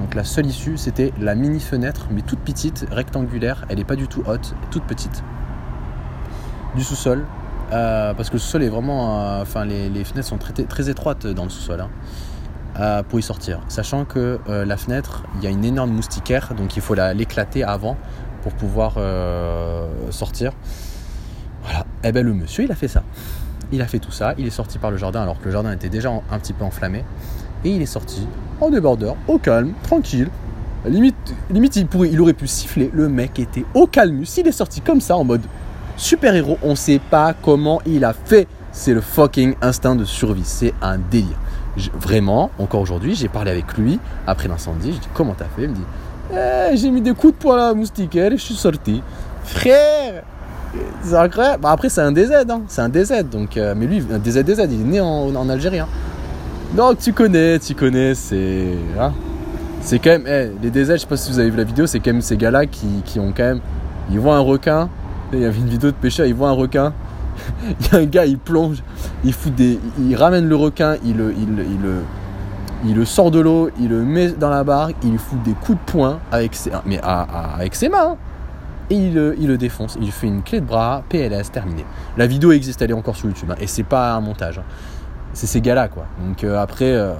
[0.00, 3.96] Donc la seule issue, c'était la mini fenêtre, mais toute petite, rectangulaire, elle n'est pas
[3.96, 5.22] du tout haute, toute petite,
[6.74, 7.26] du sous-sol,
[7.72, 11.26] euh, parce que le sous-sol est vraiment, euh, enfin les, fenêtres sont très, très étroites
[11.26, 11.80] dans le sous-sol.
[11.80, 11.90] Hein,
[13.10, 13.60] pour y sortir.
[13.68, 17.96] Sachant que la fenêtre, il y a une énorme moustiquaire, donc il faut l'éclater avant
[18.42, 20.52] pour pouvoir euh, sortir.
[21.62, 21.80] Voilà.
[22.02, 23.02] Et eh ben le monsieur, il a fait ça.
[23.72, 25.72] il a fait tout ça, il est sorti par le jardin alors que le jardin
[25.72, 27.04] était déjà un petit peu enflammé.
[27.64, 28.26] Et il est sorti
[28.60, 30.28] en débordeur, au calme, tranquille.
[30.86, 32.90] Limite, limite il, pourrait, il aurait pu siffler.
[32.92, 34.24] Le mec était au calme.
[34.24, 35.42] S'il est sorti comme ça en mode
[35.96, 38.46] super-héros, on sait pas comment il a fait.
[38.72, 40.44] C'est le fucking instinct de survie.
[40.44, 41.38] C'est un délire.
[41.94, 44.92] vraiment, encore aujourd'hui, j'ai parlé avec lui après l'incendie.
[44.92, 45.64] Je dis comment t'as fait?
[45.64, 45.84] Il me dit
[46.32, 49.02] eh, j'ai mis des coups de poing à la moustiquaire et je suis sorti.
[49.42, 50.22] Frère
[51.02, 51.62] c'est incroyable.
[51.62, 52.62] Bah, après, c'est un DZ, hein.
[52.68, 53.24] c'est un DZ.
[53.30, 55.80] Donc, euh, mais lui, un DZ, DZ, il est né en, en Algérie.
[55.80, 55.88] Hein.
[56.76, 58.68] Donc, tu connais, tu connais, c'est.
[58.98, 59.12] Hein.
[59.80, 60.26] c'est quand même.
[60.26, 62.22] Eh, les DZ, je sais pas si vous avez vu la vidéo, c'est quand même
[62.22, 63.60] ces gars-là qui, qui, ont quand même.
[64.10, 64.88] Ils voient un requin.
[65.32, 66.92] Il y avait une vidéo de pêcheur, ils voient un requin.
[67.80, 68.82] il y a un gars, il plonge,
[69.24, 69.80] il fout des.
[69.98, 71.32] Il ramène le requin, il le.
[71.32, 72.02] Il, il, le
[72.84, 75.52] il le sort de l'eau, il le met dans la barque, il lui fout des
[75.52, 78.16] coups de poing avec ses, mais avec ses mains.
[78.88, 79.96] Et il, le défonce.
[80.00, 81.84] Il fait une clé de bras, PLS, terminé.
[82.16, 83.50] La vidéo existe, elle est encore sur YouTube.
[83.52, 84.58] Hein, et c'est pas un montage.
[84.58, 84.64] Hein.
[85.32, 86.06] C'est ces gars-là, quoi.
[86.26, 87.14] Donc euh, après, euh,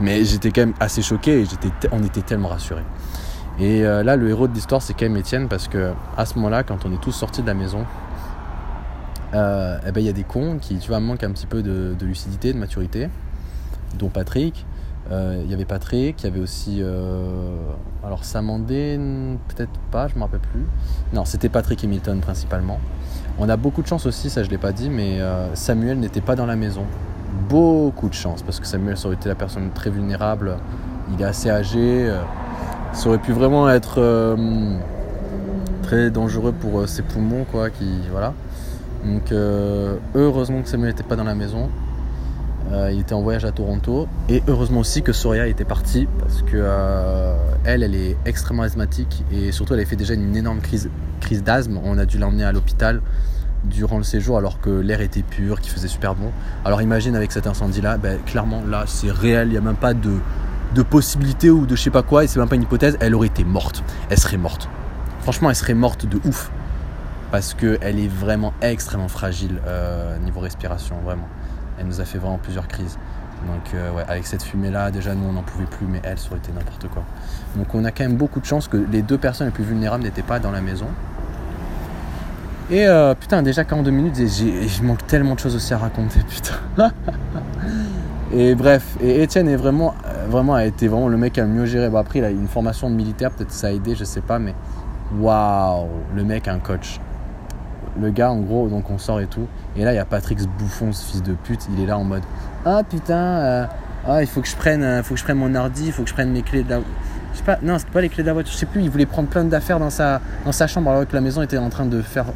[0.00, 1.46] mais j'étais quand même assez choqué et
[1.92, 2.84] on était tellement rassurés.
[3.60, 6.36] Et euh, là, le héros de l'histoire, c'est quand même Étienne parce que à ce
[6.36, 7.84] moment-là, quand on est tous sortis de la maison,
[9.34, 11.94] eh ben il y a des cons qui, tu vois, manquent un petit peu de,
[11.98, 13.08] de lucidité, de maturité,
[13.98, 14.66] dont Patrick.
[15.10, 16.82] Il y avait Patrick, il y avait aussi.
[18.02, 18.98] Alors Samandé,
[19.48, 20.64] peut-être pas, je me rappelle plus.
[21.12, 22.78] Non, c'était Patrick et Milton principalement.
[23.38, 25.18] On a beaucoup de chance aussi, ça je l'ai pas dit, mais
[25.54, 26.84] Samuel n'était pas dans la maison.
[27.48, 30.56] Beaucoup de chance, parce que Samuel ça aurait été la personne très vulnérable.
[31.12, 32.10] Il est assez âgé.
[32.92, 34.36] ça aurait pu vraiment être
[35.82, 37.70] très dangereux pour ses poumons, quoi.
[37.70, 38.34] Qui, voilà.
[39.04, 39.32] Donc
[40.14, 41.68] heureusement que Samuel n'était pas dans la maison.
[42.72, 44.08] Euh, il était en voyage à Toronto.
[44.28, 49.24] Et heureusement aussi que Soria était partie parce que euh, elle, elle est extrêmement asthmatique
[49.32, 51.78] et surtout elle avait fait déjà une énorme crise d'asthme.
[51.84, 53.02] On a dû l'emmener à l'hôpital
[53.64, 56.30] durant le séjour alors que l'air était pur, qu'il faisait super bon.
[56.64, 59.94] Alors imagine avec cet incendie-là, ben, clairement là c'est réel, il n'y a même pas
[59.94, 60.10] de,
[60.82, 63.28] possibilité ou de je sais pas quoi, et c'est même pas une hypothèse, elle aurait
[63.28, 63.82] été morte.
[64.10, 64.68] Elle serait morte.
[65.20, 66.50] Franchement, elle serait morte de ouf.
[67.30, 71.28] Parce qu'elle est vraiment extrêmement fragile euh, niveau respiration, vraiment
[71.78, 72.98] elle nous a fait vraiment plusieurs crises.
[73.46, 76.38] Donc euh, avec cette fumée-là, déjà nous on n'en pouvait plus, mais elle, ça aurait
[76.38, 77.02] été n'importe quoi.
[77.56, 80.04] Donc on a quand même beaucoup de chance que les deux personnes les plus vulnérables
[80.04, 80.86] n'étaient pas dans la maison.
[82.72, 86.20] Et euh, putain, déjà 42 minutes, et je manque tellement de choses aussi à raconter,
[86.28, 86.90] putain.
[88.34, 89.94] et bref, et Étienne est vraiment,
[90.28, 91.90] vraiment a été vraiment le mec a le mieux géré.
[91.90, 94.38] Bon après, il a une formation de militaire, peut-être ça a aidé, je sais pas,
[94.38, 94.54] mais
[95.18, 96.98] waouh, le mec a un coach
[98.00, 99.46] le gars, en gros, donc on sort et tout.
[99.76, 101.68] Et là, il y a Patrick bouffon, ce fils de pute.
[101.72, 102.22] Il est là en mode
[102.64, 103.66] Ah putain, euh,
[104.06, 106.02] ah, il faut que je prenne, euh, faut que je prenne mon ordi, il faut
[106.02, 106.80] que je prenne mes clés de la.
[107.32, 108.82] Je sais pas, non, c'était pas les clés de la voiture, je sais plus.
[108.82, 111.58] Il voulait prendre plein d'affaires dans sa, dans sa chambre alors que la maison était
[111.58, 112.26] en train de faire,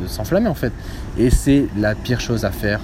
[0.00, 0.72] de, s'enflammer en fait.
[1.18, 2.80] Et c'est la pire chose à faire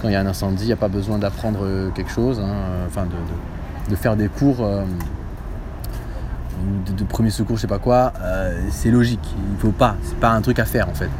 [0.00, 0.64] quand il y a un incendie.
[0.64, 2.54] Il n'y a pas besoin d'apprendre euh, quelque chose, hein,
[2.86, 3.06] enfin
[3.88, 4.68] de, faire des cours.
[6.96, 8.12] de, premier secours, je sais pas quoi,
[8.70, 9.34] c'est logique.
[9.52, 11.10] Il faut pas, c'est pas un truc à faire en fait.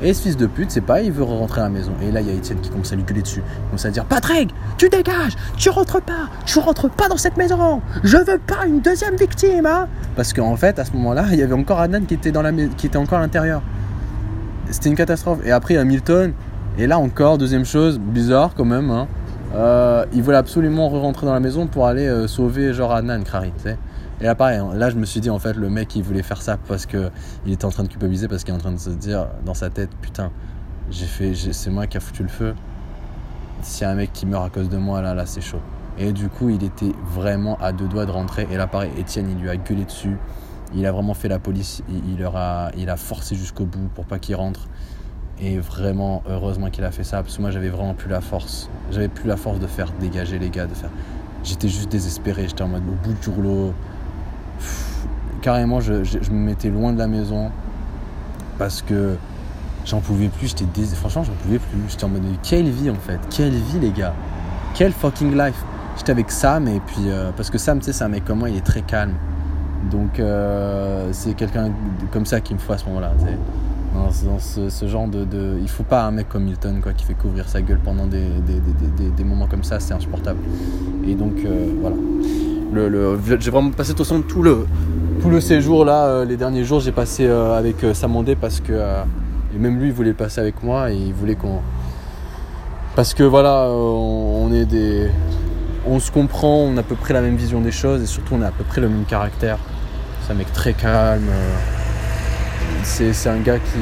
[0.00, 1.92] Et ce fils de pute, c'est pas, il veut rentrer à la maison.
[2.02, 3.42] Et là, il y a Étienne qui commence à lui gueuler dessus.
[3.46, 7.36] Il commence à dire Patrick, tu dégages, tu rentres pas, tu rentres pas dans cette
[7.36, 7.80] maison.
[8.02, 9.86] Je veux pas une deuxième victime, hein
[10.16, 12.52] Parce qu'en fait, à ce moment-là, il y avait encore Adnan qui était, dans la,
[12.52, 13.62] qui était encore à l'intérieur.
[14.70, 15.38] C'était une catastrophe.
[15.44, 16.32] Et après, il y a Milton.
[16.78, 19.06] Et là encore, deuxième chose, bizarre quand même, hein.
[19.54, 23.52] Euh, il voulait absolument re-rentrer dans la maison pour aller euh, sauver genre Adnan Krari.
[24.22, 26.40] Et là, pareil, là, je me suis dit, en fait, le mec, il voulait faire
[26.40, 27.10] ça parce qu'il
[27.48, 29.68] était en train de culpabiliser, parce qu'il est en train de se dire dans sa
[29.68, 30.30] tête, putain,
[30.92, 32.54] j'ai fait, c'est moi qui a foutu le feu.
[33.62, 35.60] S'il y a un mec qui meurt à cause de moi, là, là, c'est chaud.
[35.98, 38.46] Et du coup, il était vraiment à deux doigts de rentrer.
[38.52, 40.16] Et là, pareil, Étienne, il lui a gueulé dessus.
[40.72, 41.82] Il a vraiment fait la police.
[41.88, 44.68] Il, leur a, il a forcé jusqu'au bout pour pas qu'il rentre.
[45.40, 48.70] Et vraiment, heureusement qu'il a fait ça, parce que moi, j'avais vraiment plus la force.
[48.92, 50.90] J'avais plus la force de faire dégager les gars, de faire.
[51.42, 52.46] J'étais juste désespéré.
[52.46, 53.74] J'étais en mode au bout du rouleau
[55.42, 55.92] carrément, je,
[56.30, 57.50] me mettais loin de la maison
[58.58, 59.16] parce que
[59.84, 60.54] j'en pouvais plus.
[60.94, 61.78] Franchement, j'en pouvais plus.
[61.88, 64.14] J'étais en mode quelle vie en fait, quelle vie les gars,
[64.74, 65.62] quelle fucking life.
[65.98, 68.38] J'étais avec Sam et puis euh, parce que Sam, tu sais, c'est un mec comme
[68.38, 69.14] moi, il est très calme.
[69.90, 71.70] Donc euh, c'est quelqu'un
[72.12, 73.12] comme ça qu'il me faut à ce moment-là.
[73.92, 77.04] Dans, dans ce, genre de, de, Il faut pas un mec comme Milton quoi, qui
[77.04, 80.38] fait couvrir sa gueule pendant des, moments comme ça, c'est insupportable.
[81.06, 81.96] Et donc euh, voilà.
[83.38, 84.66] J'ai vraiment passé tout, tout le,
[85.22, 88.58] tout le séjour là, euh, les derniers jours, j'ai passé euh, avec euh, Samandé parce
[88.60, 88.72] que
[89.54, 91.60] et même lui il voulait passer avec moi et il voulait qu'on
[92.96, 95.08] parce que voilà, on, est des
[95.86, 98.34] on se comprend, on a à peu près la même vision des choses et surtout
[98.34, 99.58] on a à peu près le même caractère.
[100.22, 101.30] C'est un mec très calme.
[102.82, 103.78] C'est un gars qui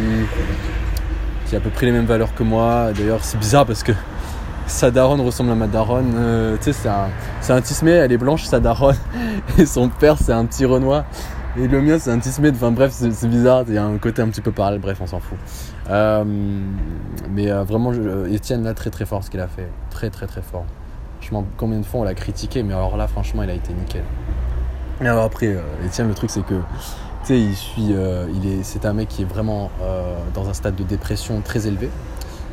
[1.47, 2.91] qui a à peu près les mêmes valeurs que moi.
[2.97, 3.93] D'ailleurs, c'est bizarre parce que
[4.71, 6.15] sa daronne ressemble à ma daronne.
[6.17, 7.09] Euh, c'est un,
[7.49, 8.97] un elle est blanche, sa daronne.
[9.59, 11.05] Et son père, c'est un petit Renoir.
[11.59, 12.51] Et le mien, c'est un tismé.
[12.51, 13.65] Enfin bref, c'est, bizarre.
[13.69, 14.81] Il y a un côté un petit peu parallèle.
[14.81, 15.39] Bref, on s'en fout.
[15.91, 16.25] Euh,
[17.31, 19.69] mais euh, vraiment, je, Etienne, là, très très fort ce qu'il a fait.
[19.91, 20.65] Très très très fort.
[21.21, 23.73] Je m'en combien de fois on l'a critiqué, mais alors là, franchement, il a été
[23.75, 24.05] nickel.
[25.03, 27.95] Et alors après, Etienne, le truc, c'est que tu sais, il suit,
[28.63, 29.71] c'est un mec qui est vraiment
[30.33, 31.91] dans un stade de dépression très élevé.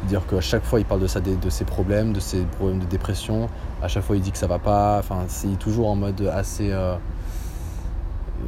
[0.03, 2.85] Dire qu'à chaque fois, il parle de, ça, de, ses problèmes, de ses problèmes de
[2.85, 3.49] dépression.
[3.81, 4.97] À chaque fois, il dit que ça va pas.
[4.99, 6.71] Enfin, c'est toujours en mode assez.
[6.71, 6.95] Euh,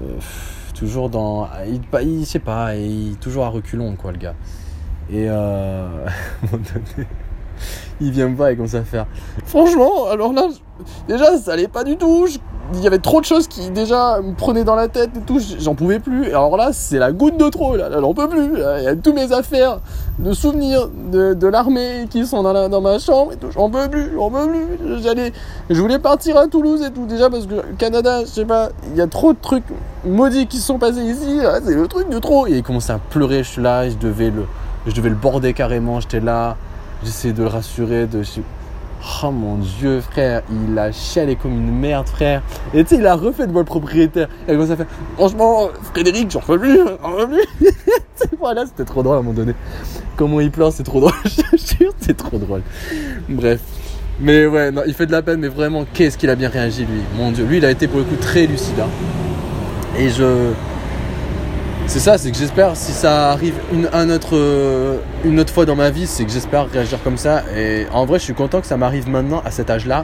[0.02, 0.20] euh,
[0.74, 1.50] toujours dans.
[1.68, 4.36] Il, il, sais pas, il, toujours à reculons, quoi, le gars.
[5.12, 6.06] Et euh,
[8.02, 9.06] il vient me voir et commence à faire.
[9.46, 10.48] Franchement, alors là,
[11.08, 12.28] déjà, ça allait pas du tout
[12.74, 15.40] il y avait trop de choses qui déjà me prenaient dans la tête et tout,
[15.60, 16.28] j'en pouvais plus.
[16.28, 18.52] Alors là, c'est la goutte de trop, là, j'en peux plus.
[18.56, 19.80] Il y a tous mes affaires
[20.20, 23.88] de souvenirs de, de l'armée qui sont dans, dans ma chambre et tout, j'en peux
[23.90, 25.02] plus, j'en peux plus.
[25.02, 25.34] J'allais,
[25.70, 28.98] je voulais partir à Toulouse et tout, déjà parce que Canada, je sais pas, il
[28.98, 29.66] y a trop de trucs
[30.06, 32.48] maudits qui sont passés ici, c'est le truc de trop.
[32.48, 34.46] Et il commençait à pleurer, je suis là, je devais le,
[34.86, 36.56] je devais le border carrément, j'étais là,
[37.04, 38.24] j'essayais de le rassurer, de,
[39.24, 42.42] Oh mon dieu, frère, il a chialé comme une merde, frère.
[42.74, 44.28] Et tu sais, il a refait de moi le propriétaire.
[44.48, 47.70] Et commence à faire Franchement, Frédéric, j'en peux plus, j'en peux plus.
[48.40, 49.54] voilà, c'était trop drôle à un moment donné.
[50.18, 51.14] Comment il pleure, c'est trop drôle.
[51.26, 52.62] Je te jure, c'est trop drôle.
[53.30, 53.62] Bref.
[54.20, 56.82] Mais ouais, non, il fait de la peine, mais vraiment, qu'est-ce qu'il a bien réagi,
[56.82, 57.00] lui.
[57.16, 58.82] Mon dieu, lui, il a été pour le coup très lucide.
[58.82, 58.90] Hein.
[59.98, 60.52] Et je
[61.90, 65.66] c'est ça, c'est que j'espère, si ça arrive une, un autre, euh, une autre fois
[65.66, 67.44] dans ma vie, c'est que j'espère réagir comme ça.
[67.58, 70.04] Et en vrai, je suis content que ça m'arrive maintenant, à cet âge-là,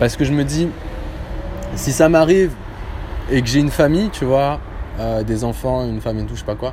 [0.00, 0.68] parce que je me dis,
[1.76, 2.52] si ça m'arrive
[3.30, 4.58] et que j'ai une famille, tu vois,
[5.00, 6.72] euh, des enfants, une femme et tout, je sais pas quoi,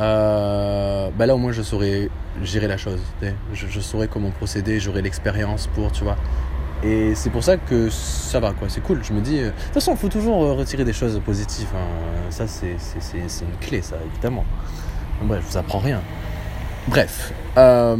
[0.00, 2.08] euh, bah là au moins je saurais
[2.42, 3.00] gérer la chose.
[3.52, 6.16] Je, je saurais comment procéder, j'aurais l'expérience pour, tu vois.
[6.82, 8.68] Et c'est pour ça que ça va, quoi.
[8.68, 9.00] C'est cool.
[9.02, 11.68] Je me dis, euh, de toute façon, il faut toujours euh, retirer des choses positives.
[11.74, 12.30] Hein.
[12.30, 12.76] Ça, c'est
[13.16, 14.44] une clé, ça, évidemment.
[15.22, 16.00] bref, je vous apprends rien.
[16.88, 17.32] Bref.
[17.56, 17.96] Euh,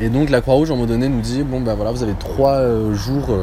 [0.00, 2.14] et donc, la Croix-Rouge, à un moment donné, nous dit bon, ben voilà, vous avez
[2.14, 3.36] trois jours.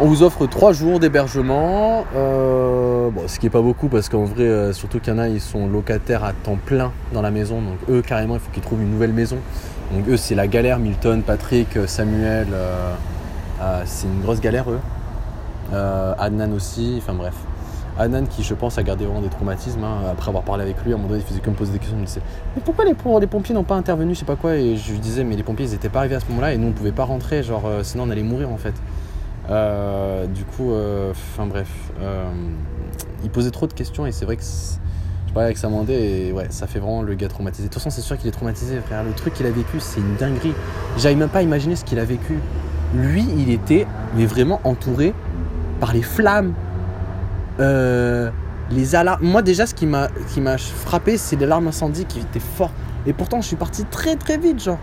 [0.00, 2.06] on vous offre trois jours d'hébergement.
[2.14, 5.42] bon, ce qui n'est pas beaucoup parce qu'en vrai, surtout qu'il y en a, ils
[5.42, 7.60] sont locataires à temps plein dans la maison.
[7.60, 9.36] Donc, eux, carrément, il faut qu'ils trouvent une nouvelle maison.
[9.92, 12.94] Donc eux c'est la galère, Milton, Patrick, euh, Samuel, euh,
[13.62, 14.80] euh, c'est une grosse galère eux.
[15.72, 17.34] Adnan aussi, enfin bref.
[17.98, 20.92] Adnan qui je pense a gardé vraiment des traumatismes hein, après avoir parlé avec lui,
[20.92, 22.22] à un moment donné il faisait que me poser des questions, il me disait
[22.54, 22.94] mais pourquoi les,
[23.26, 25.66] pompiers n'ont pas intervenu, je sais pas quoi, et je lui disais mais les pompiers
[25.66, 28.04] ils étaient pas arrivés à ce moment-là et nous on pouvait pas rentrer, genre sinon
[28.06, 28.74] on allait mourir en fait.
[30.28, 30.72] du coup,
[31.10, 31.68] enfin bref,
[33.24, 34.42] il posait trop de questions et c'est vrai que
[35.28, 37.68] je parlais avec Samandé et ouais, ça fait vraiment le gars traumatisé.
[37.68, 39.04] De toute façon, c'est sûr qu'il est traumatisé, frère.
[39.04, 40.54] Le truc qu'il a vécu, c'est une dinguerie.
[40.96, 42.38] J'arrive même pas à imaginer ce qu'il a vécu.
[42.94, 45.12] Lui, il était, mais vraiment entouré
[45.80, 46.54] par les flammes,
[47.60, 48.30] euh,
[48.70, 49.22] les alarmes.
[49.22, 50.08] Moi, déjà, ce qui m'a,
[50.58, 52.72] frappé, c'est l'alarme incendie qui était fort.
[53.06, 54.78] Et pourtant, je suis parti très très vite, genre.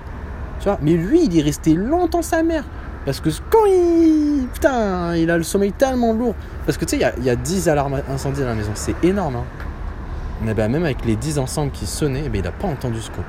[0.60, 0.78] Tu vois?
[0.84, 2.66] Mais lui, il est resté longtemps sa mère.
[3.04, 4.48] Parce que quand il.
[4.54, 6.36] Putain, il a le sommeil tellement lourd.
[6.68, 8.72] Parce que tu sais, il y, a, 10 alarmes incendie dans la maison.
[8.76, 9.43] C'est énorme, hein
[10.42, 13.00] mais ben, même avec les 10 ensemble qui sonnaient, eh ben, il n'a pas entendu
[13.02, 13.24] ce coup.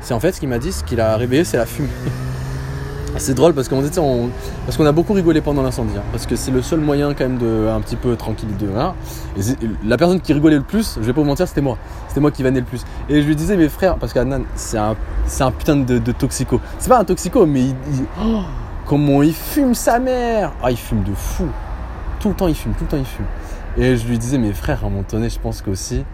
[0.00, 1.88] C'est en fait ce qu'il m'a dit, ce qu'il a réveillé, c'est la fumée.
[3.16, 6.80] c'est drôle parce qu'on a beaucoup rigolé pendant l'incendie, hein, parce que c'est le seul
[6.80, 8.94] moyen quand même de un petit peu tranquille de hein.
[9.84, 11.78] La personne qui rigolait le plus, je vais pas vous mentir, c'était moi.
[12.08, 12.84] C'était moi qui vannais le plus.
[13.08, 14.96] Et je lui disais mes frères, parce qu'Adnan c'est un
[15.40, 16.60] un putain de, toxico.
[16.78, 17.74] C'est pas un toxico, mais il,
[18.22, 18.42] oh,
[18.86, 20.52] comment il fume sa mère.
[20.62, 21.46] Ah il fume de fou.
[22.20, 23.26] Tout le temps il fume, tout le temps il fume.
[23.76, 26.04] Et je lui disais mes frères à un moment donné, je pense qu'aussi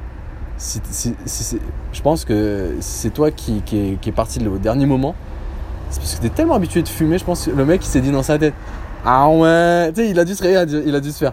[0.61, 5.14] je pense que c'est toi qui, qui, est, parti au dernier moment.
[5.88, 8.00] C'est parce que t'es tellement habitué de fumer, je pense que le mec il s'est
[8.00, 8.54] dit dans sa tête
[9.04, 11.32] Ah ouais, tu sais, il a dû se faire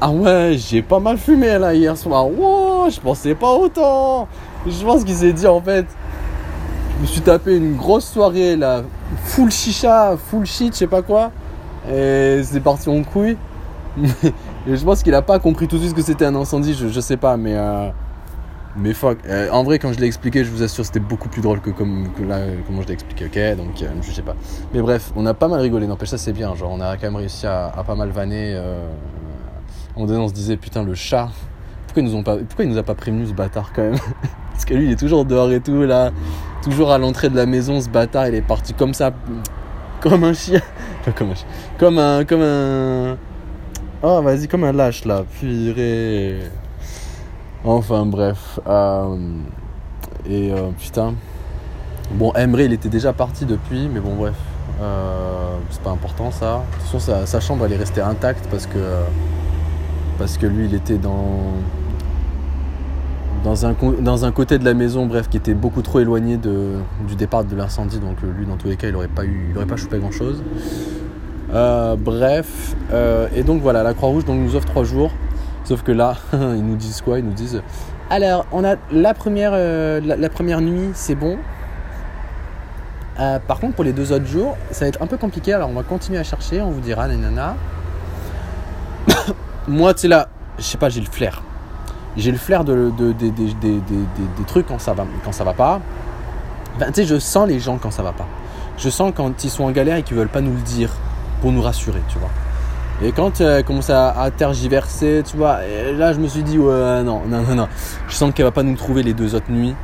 [0.00, 2.26] Ah ouais, j'ai pas mal fumé là hier soir.
[2.26, 4.26] Wow, je pensais pas autant.
[4.66, 5.86] Je pense qu'il s'est dit en fait
[6.96, 8.82] Je me suis tapé une grosse soirée là,
[9.24, 11.30] full chicha, full shit, je sais pas quoi.
[11.92, 13.36] Et c'est parti en couille.
[14.66, 17.00] Je pense qu'il a pas compris tout de suite que c'était un incendie, je, je
[17.00, 17.54] sais pas, mais.
[17.54, 17.90] Euh,
[18.76, 21.42] mais fuck, euh, en vrai, quand je l'ai expliqué, je vous assure, c'était beaucoup plus
[21.42, 24.34] drôle que, comme, là, comment je l'ai expliqué, ok Donc, euh, je sais pas.
[24.72, 26.54] Mais bref, on a pas mal rigolé, n'empêche, ça c'est bien.
[26.54, 28.54] Genre, on a quand même réussi à, pas mal vanner.
[28.54, 28.88] Euh,
[29.96, 31.28] moment on se disait, putain, le chat,
[31.86, 33.98] pourquoi pourquoi il nous a pas prévenu ce bâtard quand même?
[34.52, 36.10] Parce que lui, il est toujours dehors et tout, là,
[36.62, 39.12] toujours à l'entrée de la maison, ce bâtard, il est parti comme ça,
[40.00, 40.60] comme un chien.
[41.16, 41.46] comme un chien.
[41.78, 42.24] Comme un.
[42.24, 43.16] Comme un.
[44.02, 46.40] Oh, vas-y, comme un lâche là, purée.
[47.64, 48.60] Enfin bref.
[48.66, 49.16] Euh,
[50.28, 51.14] et putain.
[52.12, 54.34] Bon, Emre, il était déjà parti depuis, mais bon, bref.
[55.70, 56.62] c'est pas important ça.
[56.62, 58.78] De toute façon, sa, chambre, elle est restée intacte parce que,
[60.18, 60.98] parce que lui, il était
[63.44, 67.56] dans, un, côté de la maison, bref, qui était beaucoup trop éloigné du départ de
[67.56, 67.98] l'incendie.
[67.98, 70.42] Donc lui, dans tous les cas, il n'aurait pas, eu, il aurait pas chopé grand-chose.
[71.54, 75.12] Euh, bref, euh, et donc voilà, la Croix-Rouge nous offre trois jours.
[75.64, 77.18] Sauf que là, ils nous disent quoi?
[77.18, 77.62] Ils nous disent
[78.10, 81.38] alors, on a la première, euh, la, première nuit, c'est bon.
[83.16, 85.54] par contre, pour les deux autres jours, ça va être un peu compliqué.
[85.54, 86.60] Alors, on va continuer à chercher.
[86.60, 87.54] On vous dira, les nanas.
[89.68, 91.42] Moi, tu sais là, je sais pas, j'ai le flair
[92.16, 95.80] j'ai le flair de, des trucs quand ça va, quand ça va pas.
[96.78, 98.26] tu sais, je sens les gens quand ça va pas.
[98.78, 100.90] Je sens quand ils sont en galère et qu'ils veulent pas nous le dire
[101.40, 102.30] pour nous rassurer, tu vois.
[103.02, 105.58] Et quand euh, elle commence à, tergiverser, tu vois,
[105.96, 107.68] là je me suis dit, ouais, non, non, non, non.
[108.08, 109.74] Je sens qu'elle va pas nous trouver les deux autres nuits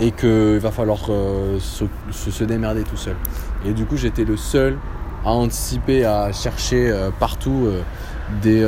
[0.00, 3.16] et qu'il va falloir euh, se, démerder tout seul.
[3.64, 4.76] Et du coup, j'étais le seul
[5.24, 7.68] à anticiper, à chercher euh, partout
[8.42, 8.66] des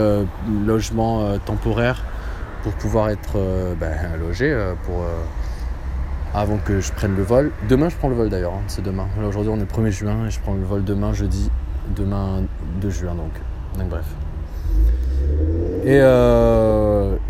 [0.65, 2.03] logements temporaires
[2.63, 3.39] pour pouvoir être
[3.79, 5.05] ben, logé pour,
[6.33, 7.51] avant que je prenne le vol.
[7.69, 9.09] Demain, je prends le vol d'ailleurs, hein, c'est demain.
[9.27, 11.51] Aujourd'hui, on est le 1er juin et je prends le vol demain, jeudi,
[11.95, 12.45] demain
[12.81, 13.33] 2 juin donc.
[13.79, 14.05] Donc, bref.
[15.85, 15.97] Et,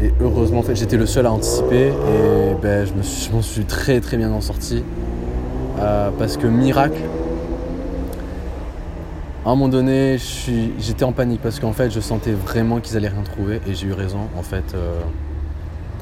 [0.05, 4.31] et heureusement, j'étais le seul à anticiper et ben, je m'en suis, très très bien
[4.33, 4.83] en sorti.
[5.77, 7.01] parce que miracle,
[9.43, 10.19] à un moment donné,
[10.79, 13.87] j'étais en panique parce qu'en fait, je sentais vraiment qu'ils allaient rien trouver et j'ai
[13.87, 14.29] eu raison.
[14.37, 15.01] En fait, euh,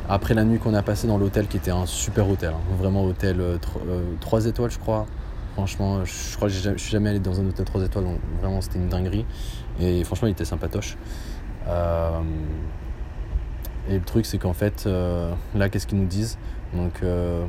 [0.08, 3.04] après la nuit qu'on a passée dans l'hôtel, qui était un super hôtel, hein, vraiment
[3.04, 5.06] hôtel 3 euh, euh, étoiles, je crois.
[5.54, 8.60] Franchement, je crois que je suis jamais allé dans un hôtel 3 étoiles, donc vraiment
[8.60, 9.24] c'était une dinguerie.
[9.80, 10.96] Et franchement, il était sympatoche.
[13.88, 14.88] et le truc, c'est qu'en fait,
[15.54, 16.38] là, qu'est-ce qu'ils nous disent?
[16.74, 17.46] Donc, le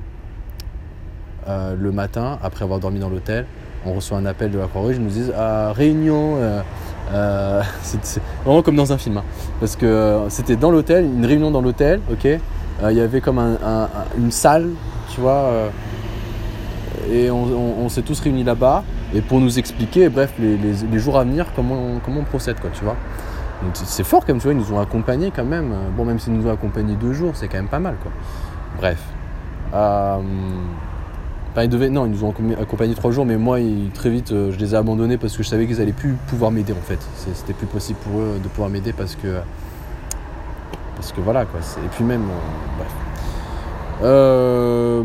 [1.91, 3.45] matin, après avoir dormi dans l'hôtel,
[3.85, 6.35] on reçoit un appel de la Croix-Rouge, ils nous disent ah, réunion.
[6.37, 6.61] Euh,
[7.13, 9.17] euh, c'est vraiment comme dans un film.
[9.17, 9.23] Hein.
[9.59, 12.27] parce que euh, c'était dans l'hôtel, une réunion dans l'hôtel, ok?
[12.89, 13.39] Il y avait comme
[14.17, 14.69] une salle,
[15.13, 15.51] tu vois.
[17.11, 18.85] et on, s'est tous réunis là-bas.
[19.13, 22.69] Et pour nous expliquer, bref, les, jours à venir, comment on, comment on procède, quoi,
[22.71, 22.95] tu vois.
[23.73, 25.73] c'est fort comme tu vois, ils nous ont accompagnés quand même.
[25.97, 28.11] Bon, même s'ils nous ont accompagnés deux jours, c'est quand même pas mal, quoi.
[28.77, 28.99] Bref
[31.89, 33.59] non, ils nous ont accompagnés trois jours, mais moi,
[33.93, 36.51] très vite, euh, je les ai abandonnés parce que je savais qu'ils allaient plus pouvoir
[36.51, 36.99] m'aider en fait.
[37.33, 39.39] C'était plus possible pour eux de pouvoir m'aider parce que.
[40.95, 41.59] Parce que voilà quoi.
[41.83, 42.23] Et puis même.
[42.23, 42.91] Euh, bref.
[44.03, 45.03] Euh,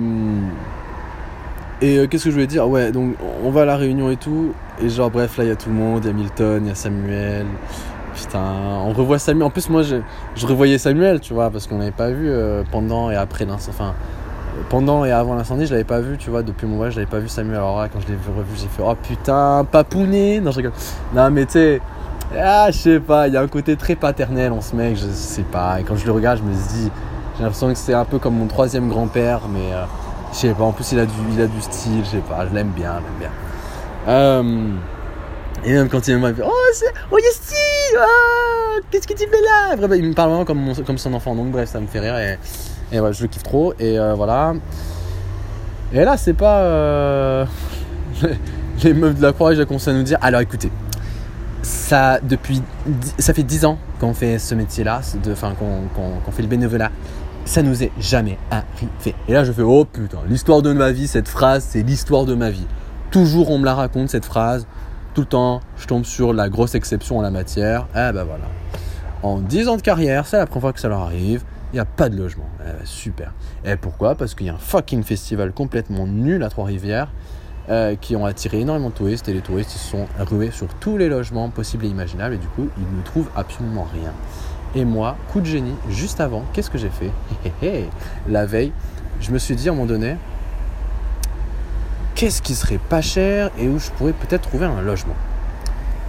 [1.83, 2.69] et qu'est-ce que je voulais dire?
[2.69, 3.15] Ouais, donc
[3.45, 4.53] on va à la réunion et tout.
[4.83, 6.05] Et genre, bref, là, il y a tout le monde.
[6.05, 7.47] Il y a Milton, il y a Samuel.
[8.15, 8.43] Putain,
[8.87, 9.45] on revoit Samuel.
[9.45, 9.97] En plus, moi, je,
[10.37, 12.31] je revoyais Samuel, tu vois, parce qu'on l'avait pas vu
[12.71, 13.95] pendant et après Enfin,
[14.69, 17.11] pendant et avant l'incendie, je l'avais pas vu, tu vois, depuis mon voyage, je l'avais
[17.11, 17.57] pas vu Samuel.
[17.57, 20.73] Alors là, quand je l'ai revu, j'ai fait oh putain, papounet Non, je rigole.
[21.15, 21.81] Non, mais tu sais,
[22.39, 25.07] ah, je sais pas, il y a un côté très paternel en ce mec, je
[25.13, 25.81] sais pas.
[25.81, 26.91] Et quand je le regarde, je me dis,
[27.37, 29.85] j'ai l'impression que c'est un peu comme mon troisième grand-père, mais euh,
[30.35, 32.47] je sais pas, en plus il a du, il a du style, je sais pas,
[32.49, 33.31] je l'aime bien, l'aime bien.
[34.09, 34.73] Euh,
[35.65, 36.51] et même quand il me fait Oh,
[37.11, 37.55] oh Yesti
[37.97, 39.97] oh, Qu'est-ce que tu fais là?
[39.97, 42.19] Il me parle vraiment comme, comme son enfant, donc bref, ça me fait rire.
[42.19, 42.39] Et,
[42.93, 43.73] et je le kiffe trop.
[43.79, 44.55] Et euh, voilà.
[45.93, 46.59] Et là, c'est pas.
[46.59, 47.47] Euh,
[48.83, 50.71] les meufs de la Croix, j'ai commencé à nous dire alors écoutez,
[51.63, 52.61] ça, depuis,
[53.19, 56.91] ça fait 10 ans qu'on fait ce métier-là, enfin qu'on fait le bénévolat.
[57.45, 59.15] Ça nous est jamais arrivé.
[59.29, 62.35] Et là, je fais oh putain, l'histoire de ma vie, cette phrase, c'est l'histoire de
[62.35, 62.67] ma vie.
[63.11, 64.67] Toujours, on me la raconte, cette phrase.
[65.15, 67.87] Tout le temps, je tombe sur la grosse exception en la matière.
[67.93, 68.47] Eh ben voilà.
[69.23, 71.81] En 10 ans de carrière, c'est la première fois que ça leur arrive il n'y
[71.81, 72.49] a pas de logement.
[72.65, 73.33] Eh, super.
[73.65, 74.15] Et pourquoi?
[74.15, 77.11] Parce qu'il y a un fucking festival complètement nul à Trois-Rivières
[77.69, 80.97] euh, qui ont attiré énormément de touristes et les touristes se sont rués sur tous
[80.99, 84.13] les logements possibles et imaginables et du coup ils ne trouvent absolument rien.
[84.77, 87.89] Et moi, coup de génie, juste avant, qu'est-ce que j'ai fait
[88.29, 88.73] La veille,
[89.21, 90.17] je me suis dit à un moment donné,
[92.17, 95.15] qu'est-ce qui serait pas cher et où je pourrais peut-être trouver un logement?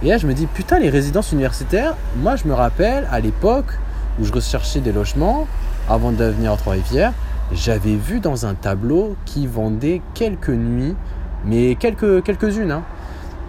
[0.02, 3.78] Et là, je me dis, putain, les résidences universitaires, moi, je me rappelle à l'époque,
[4.20, 5.46] où je recherchais des logements
[5.88, 7.12] avant de venir à Trois-Rivières,
[7.52, 10.96] j'avais vu dans un tableau qui vendait quelques nuits,
[11.44, 12.82] mais quelques, quelques-unes, hein,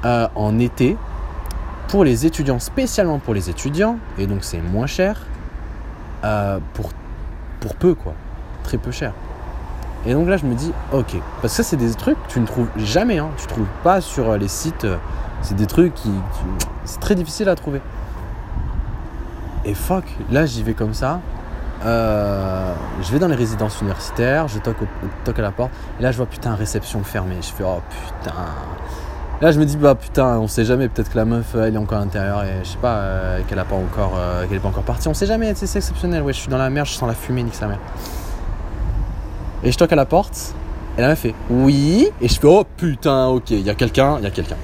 [0.05, 0.95] euh, en été,
[1.87, 5.21] pour les étudiants, spécialement pour les étudiants, et donc c'est moins cher,
[6.23, 6.91] euh, pour,
[7.59, 8.13] pour peu, quoi,
[8.63, 9.13] très peu cher.
[10.05, 12.39] Et donc là, je me dis, ok, parce que ça, c'est des trucs que tu
[12.39, 14.97] ne trouves jamais, hein, tu trouves pas sur les sites, euh,
[15.41, 16.11] c'est des trucs qui
[16.85, 17.81] c'est très difficile à trouver.
[19.65, 21.19] Et fuck, là j'y vais comme ça.
[21.85, 24.77] euh, je vais dans les résidences universitaires, je toque,
[25.23, 27.37] toque à la porte, et là je vois putain réception fermée.
[27.41, 28.33] Je fais oh putain.
[29.39, 31.77] Là je me dis bah putain, on sait jamais, peut-être que la meuf elle est
[31.77, 34.83] encore à l'intérieur et je sais pas, euh, qu'elle a pas encore, euh, pas encore
[34.83, 35.07] partie.
[35.07, 36.23] On sait jamais, c'est exceptionnel.
[36.23, 37.79] Ouais, je suis dans la mer, je sens la fumée, nique sa mère.
[39.63, 40.55] Et je toque à la porte,
[40.97, 44.17] et la meuf fait oui, et je fais oh putain, ok, il y a quelqu'un,
[44.17, 44.57] il y a quelqu'un.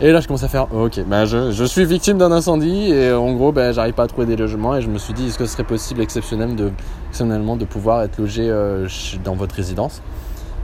[0.00, 3.12] Et là, je commence à faire, ok, bah, je, je suis victime d'un incendie et
[3.12, 5.38] en gros, ben, j'arrive pas à trouver des logements et je me suis dit, est-ce
[5.38, 6.72] que ce serait possible exceptionnellement de,
[7.10, 8.88] exceptionnellement de pouvoir être logé euh,
[9.22, 10.00] dans votre résidence?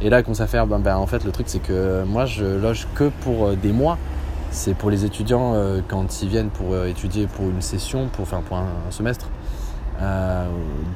[0.00, 2.26] Et là, elle commence à faire, ben, ben, en fait, le truc, c'est que moi,
[2.26, 3.98] je loge que pour euh, des mois.
[4.50, 8.42] C'est pour les étudiants euh, quand ils viennent pour étudier pour une session, pour, enfin,
[8.46, 9.28] pour un, semestre.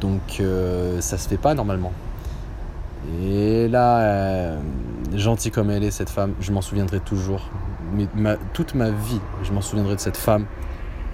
[0.01, 0.43] donc,
[1.01, 1.93] ça se fait pas normalement.
[3.23, 4.57] Et là,
[5.15, 7.51] gentille comme elle est, cette femme, je m'en souviendrai toujours
[8.53, 10.47] toute ma vie, je m'en souviendrai de cette femme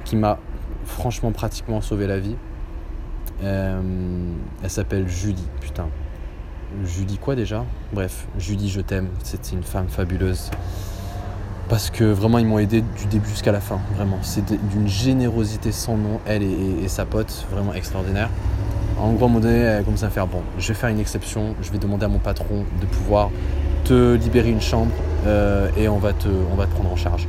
[0.04, 0.38] qui m'a
[0.84, 2.36] franchement pratiquement sauvé la vie.
[3.42, 3.80] Euh,
[4.62, 5.88] elle s'appelle Julie, putain.
[6.84, 7.64] Julie quoi déjà?
[7.92, 9.08] Bref, Julie, je t'aime.
[9.22, 10.50] C'était une femme fabuleuse.
[11.68, 13.80] Parce que vraiment, ils m'ont aidé du début jusqu'à la fin.
[13.96, 16.20] Vraiment, c'est d'une générosité sans nom.
[16.26, 18.30] Elle et, sa pote, vraiment extraordinaire.
[18.98, 21.00] En gros, à un moment donné, elle commence à faire bon, je vais faire une
[21.00, 21.54] exception.
[21.62, 23.30] Je vais demander à mon patron de pouvoir
[23.84, 24.92] te libérer une chambre
[25.26, 27.28] euh, et on va, te, on va te prendre en charge.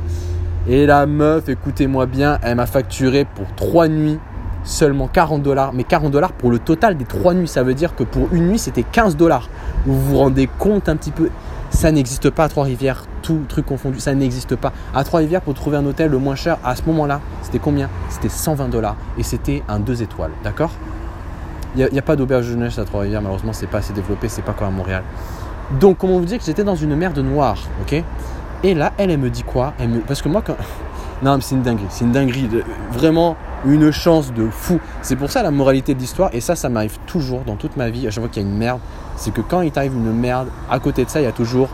[0.66, 4.18] Et la meuf, écoutez-moi bien, elle m'a facturé pour 3 nuits
[4.68, 5.72] seulement 40 dollars.
[5.72, 7.48] Mais 40 dollars pour le total des 3 nuits.
[7.48, 9.48] Ça veut dire que pour une nuit, c'était 15 dollars.
[9.86, 11.30] Vous vous rendez compte un petit peu?
[11.70, 14.00] Ça n'existe pas à Trois-Rivières, tout truc confondu.
[14.00, 14.72] Ça n'existe pas.
[14.94, 17.88] À Trois-Rivières, pour trouver un hôtel le moins cher, à ce moment-là, c'était combien?
[18.08, 18.96] C'était 120 dollars.
[19.18, 20.30] Et c'était un 2 étoiles.
[20.44, 20.70] D'accord?
[21.76, 23.22] Il n'y a, pas d'auberge de jeunesse à Trois-Rivières.
[23.22, 24.28] Malheureusement, c'est pas assez développé.
[24.28, 25.02] C'est pas comme à Montréal.
[25.80, 28.02] Donc, comment vous dire que j'étais dans une mer de noir, ok?
[28.64, 29.74] Et là, elle, elle me dit quoi?
[29.78, 30.00] Elle me...
[30.00, 30.56] Parce que moi, quand.
[31.20, 31.86] Non, mais c'est une dinguerie.
[31.88, 32.48] C'est une dinguerie.
[32.92, 34.80] Vraiment une chance de fou.
[35.02, 36.30] C'est pour ça la moralité de l'histoire.
[36.32, 38.06] Et ça, ça m'arrive toujours dans toute ma vie.
[38.06, 38.80] À chaque qu'il y a une merde,
[39.16, 41.68] c'est que quand il t'arrive une merde, à côté de ça, il y a toujours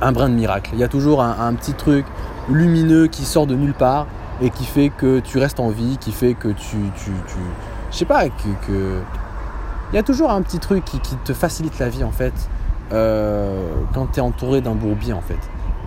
[0.00, 0.70] un brin de miracle.
[0.74, 2.06] Il y a toujours un, petit truc
[2.48, 4.06] lumineux qui sort de nulle part
[4.40, 6.76] et qui fait que tu restes en vie, qui fait que tu.
[6.96, 7.10] tu,
[7.90, 9.00] je sais pas, que,
[9.92, 12.34] Il y a toujours un petit truc qui, te facilite la vie en fait.
[12.92, 15.38] Euh, quand tu es entouré d'un bourbier en fait.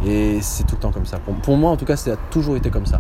[0.05, 1.17] Et c'est tout le temps comme ça.
[1.19, 2.99] Pour, moi en tout cas, ça a toujours été comme ça.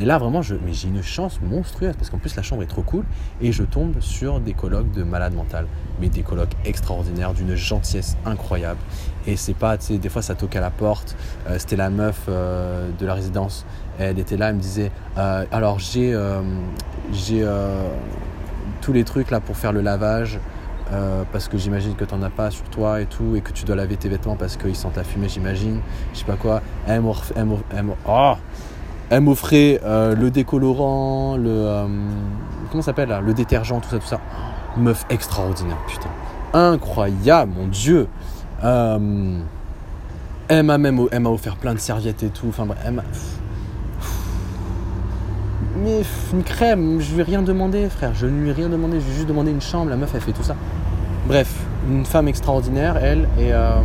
[0.00, 2.80] Et là vraiment, je, j'ai une chance monstrueuse parce qu'en plus la chambre est trop
[2.82, 3.04] cool
[3.42, 5.66] et je tombe sur des colloques de malades mentales,
[6.00, 8.80] mais des colloques extraordinaires, d'une gentillesse incroyable.
[9.26, 11.14] Et c'est pas, tu sais, des fois ça toque à la porte.
[11.48, 13.66] Euh, c'était la meuf euh, de la résidence.
[13.98, 16.18] Elle était là, elle me disait, alors j'ai,
[17.12, 17.46] j'ai
[18.80, 20.40] tous les trucs là pour faire le lavage.
[20.92, 23.52] Euh, parce que j'imagine que tu n'en as pas sur toi et tout, et que
[23.52, 25.80] tu dois laver tes vêtements parce qu'ils sentent la fumée, j'imagine.
[26.12, 26.62] Je sais pas quoi.
[26.88, 27.02] Elle
[29.18, 31.50] m'offrait euh, le décolorant, le.
[31.50, 31.86] Euh,
[32.70, 34.20] comment s'appelle là Le détergent, tout ça, tout ça.
[34.76, 36.10] Meuf extraordinaire, putain.
[36.52, 38.06] Incroyable, mon dieu.
[38.62, 39.42] elle
[40.62, 42.46] m'a même elle m'a offert plein de serviettes et tout.
[42.48, 43.02] Enfin bref, elle m'a.
[45.82, 46.02] Mais
[46.32, 48.12] une crème, je lui ai rien demandé, frère.
[48.14, 49.00] Je ne lui ai rien demandé.
[49.00, 49.90] J'ai juste demandé une chambre.
[49.90, 50.54] La meuf, elle fait tout ça.
[51.26, 51.52] Bref,
[51.88, 53.28] une femme extraordinaire, elle.
[53.38, 53.80] Et, euh,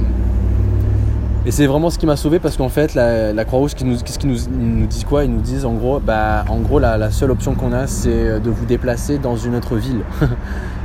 [1.46, 4.88] et c'est vraiment ce qui m'a sauvé parce qu'en fait, la, Croix-Rouge, qu'est-ce qu'ils nous,
[4.88, 5.24] disent quoi?
[5.24, 8.50] Ils nous disent en gros, bah, en gros la, seule option qu'on a, c'est de
[8.50, 10.02] vous déplacer dans une autre ville.
[10.22, 10.28] ils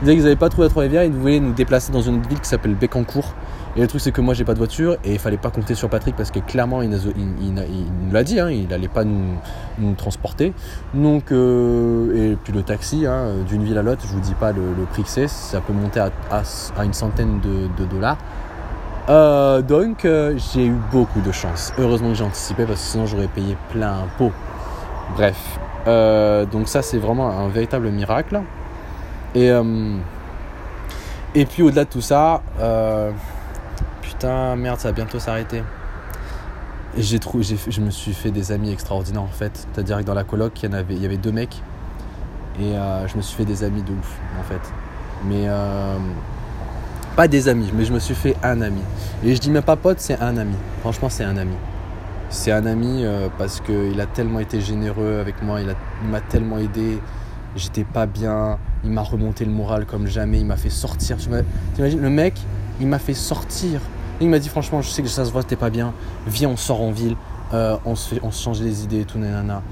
[0.03, 2.41] disaient qu'ils n'avaient pas trouvé la Trois-Rivières, ils voulaient nous déplacer dans une autre ville
[2.41, 3.35] qui s'appelle Bécancourt.
[3.77, 5.77] Et le truc, c'est que moi, j'ai pas de voiture et il fallait pas compter
[5.77, 10.53] sur Patrick parce que clairement, il, nous l'a dit, hein, il allait pas nous, transporter.
[10.93, 14.51] Donc, euh, et puis le taxi, hein, d'une ville à l'autre, je vous dis pas
[14.53, 18.19] le, prix que c'est, ça peut monter à, une centaine de, dollars.
[19.11, 21.73] Euh, donc, euh, j'ai eu beaucoup de chance.
[21.79, 24.33] Heureusement que j'ai anticipé parce que sinon, j'aurais payé plein pot.
[25.17, 25.37] Bref,
[26.53, 28.41] donc ça, c'est vraiment un véritable miracle.
[29.35, 29.51] Et,
[31.47, 32.43] puis, au-delà de tout ça,
[34.03, 35.63] putain, merde, ça va bientôt s'arrêter.
[36.97, 37.19] J'ai
[37.69, 39.53] je me suis fait des amis extraordinaires en fait.
[39.55, 41.63] C'est-à-dire que dans la coloc, il y, en avait, il y avait deux mecs.
[42.59, 44.61] Et euh, je me suis fait des amis de ouf en fait.
[45.25, 45.97] Mais euh,
[47.17, 48.81] pas des amis, mais je me suis fait un ami.
[49.25, 50.55] Et je dis même pas pote, c'est un ami.
[50.81, 51.55] Franchement, c'est un ami.
[52.31, 55.75] C'est un ami euh, parce qu'il a tellement été généreux avec moi, il
[56.09, 56.99] m'a tellement aidé.
[57.57, 61.17] J'étais pas bien, il m'a remonté le moral comme jamais, il m'a fait sortir.
[61.17, 61.29] Tu
[61.79, 62.35] imagines, le mec,
[62.81, 63.81] il m'a fait sortir
[64.21, 65.95] il m'a dit franchement, je sais que ça se voit, t'es pas bien.
[66.27, 67.17] Viens, on sort en ville.
[67.53, 69.63] Euh, on, se change les idées et tout, nanana.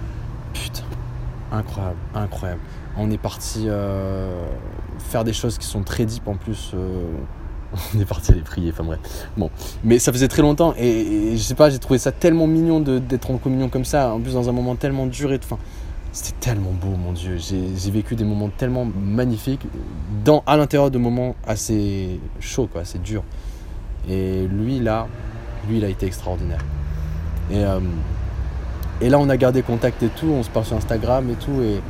[0.52, 0.84] Putain,
[1.52, 2.60] incroyable, incroyable.
[2.96, 4.42] On est parti euh,
[5.08, 6.72] faire des choses qui sont très deep en plus.
[6.74, 7.02] Euh,
[7.94, 8.98] on est parti aller prier, enfin bref.
[9.36, 9.50] Bon,
[9.84, 13.30] mais ça faisait très longtemps et, je sais pas, j'ai trouvé ça tellement mignon d'être
[13.30, 14.12] en communion comme ça.
[14.12, 15.58] En plus, dans un moment tellement dur et Enfin,
[16.12, 17.36] C'était tellement beau, mon Dieu.
[17.38, 19.66] J'ai vécu des moments tellement magnifiques
[20.24, 23.24] dans, à l'intérieur de moments assez chauds, quoi, assez durs.
[24.08, 25.06] Et lui, là,
[25.68, 26.64] lui, il a été extraordinaire.
[27.50, 27.80] Et, euh,
[29.00, 30.28] et là, on a gardé contact et tout.
[30.28, 31.60] On se parle sur Instagram et tout.
[31.62, 31.80] Et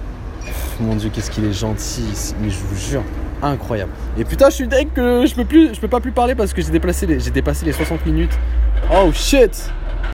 [0.81, 2.35] mon Dieu, qu'est-ce qu'il est gentil.
[2.41, 3.03] Mais je vous jure,
[3.43, 3.93] incroyable.
[4.17, 6.53] Et putain, je suis dingue que je peux plus, je peux pas plus parler parce
[6.53, 8.39] que j'ai dépassé les, j'ai dépassé les 60 minutes.
[8.93, 9.71] Oh shit!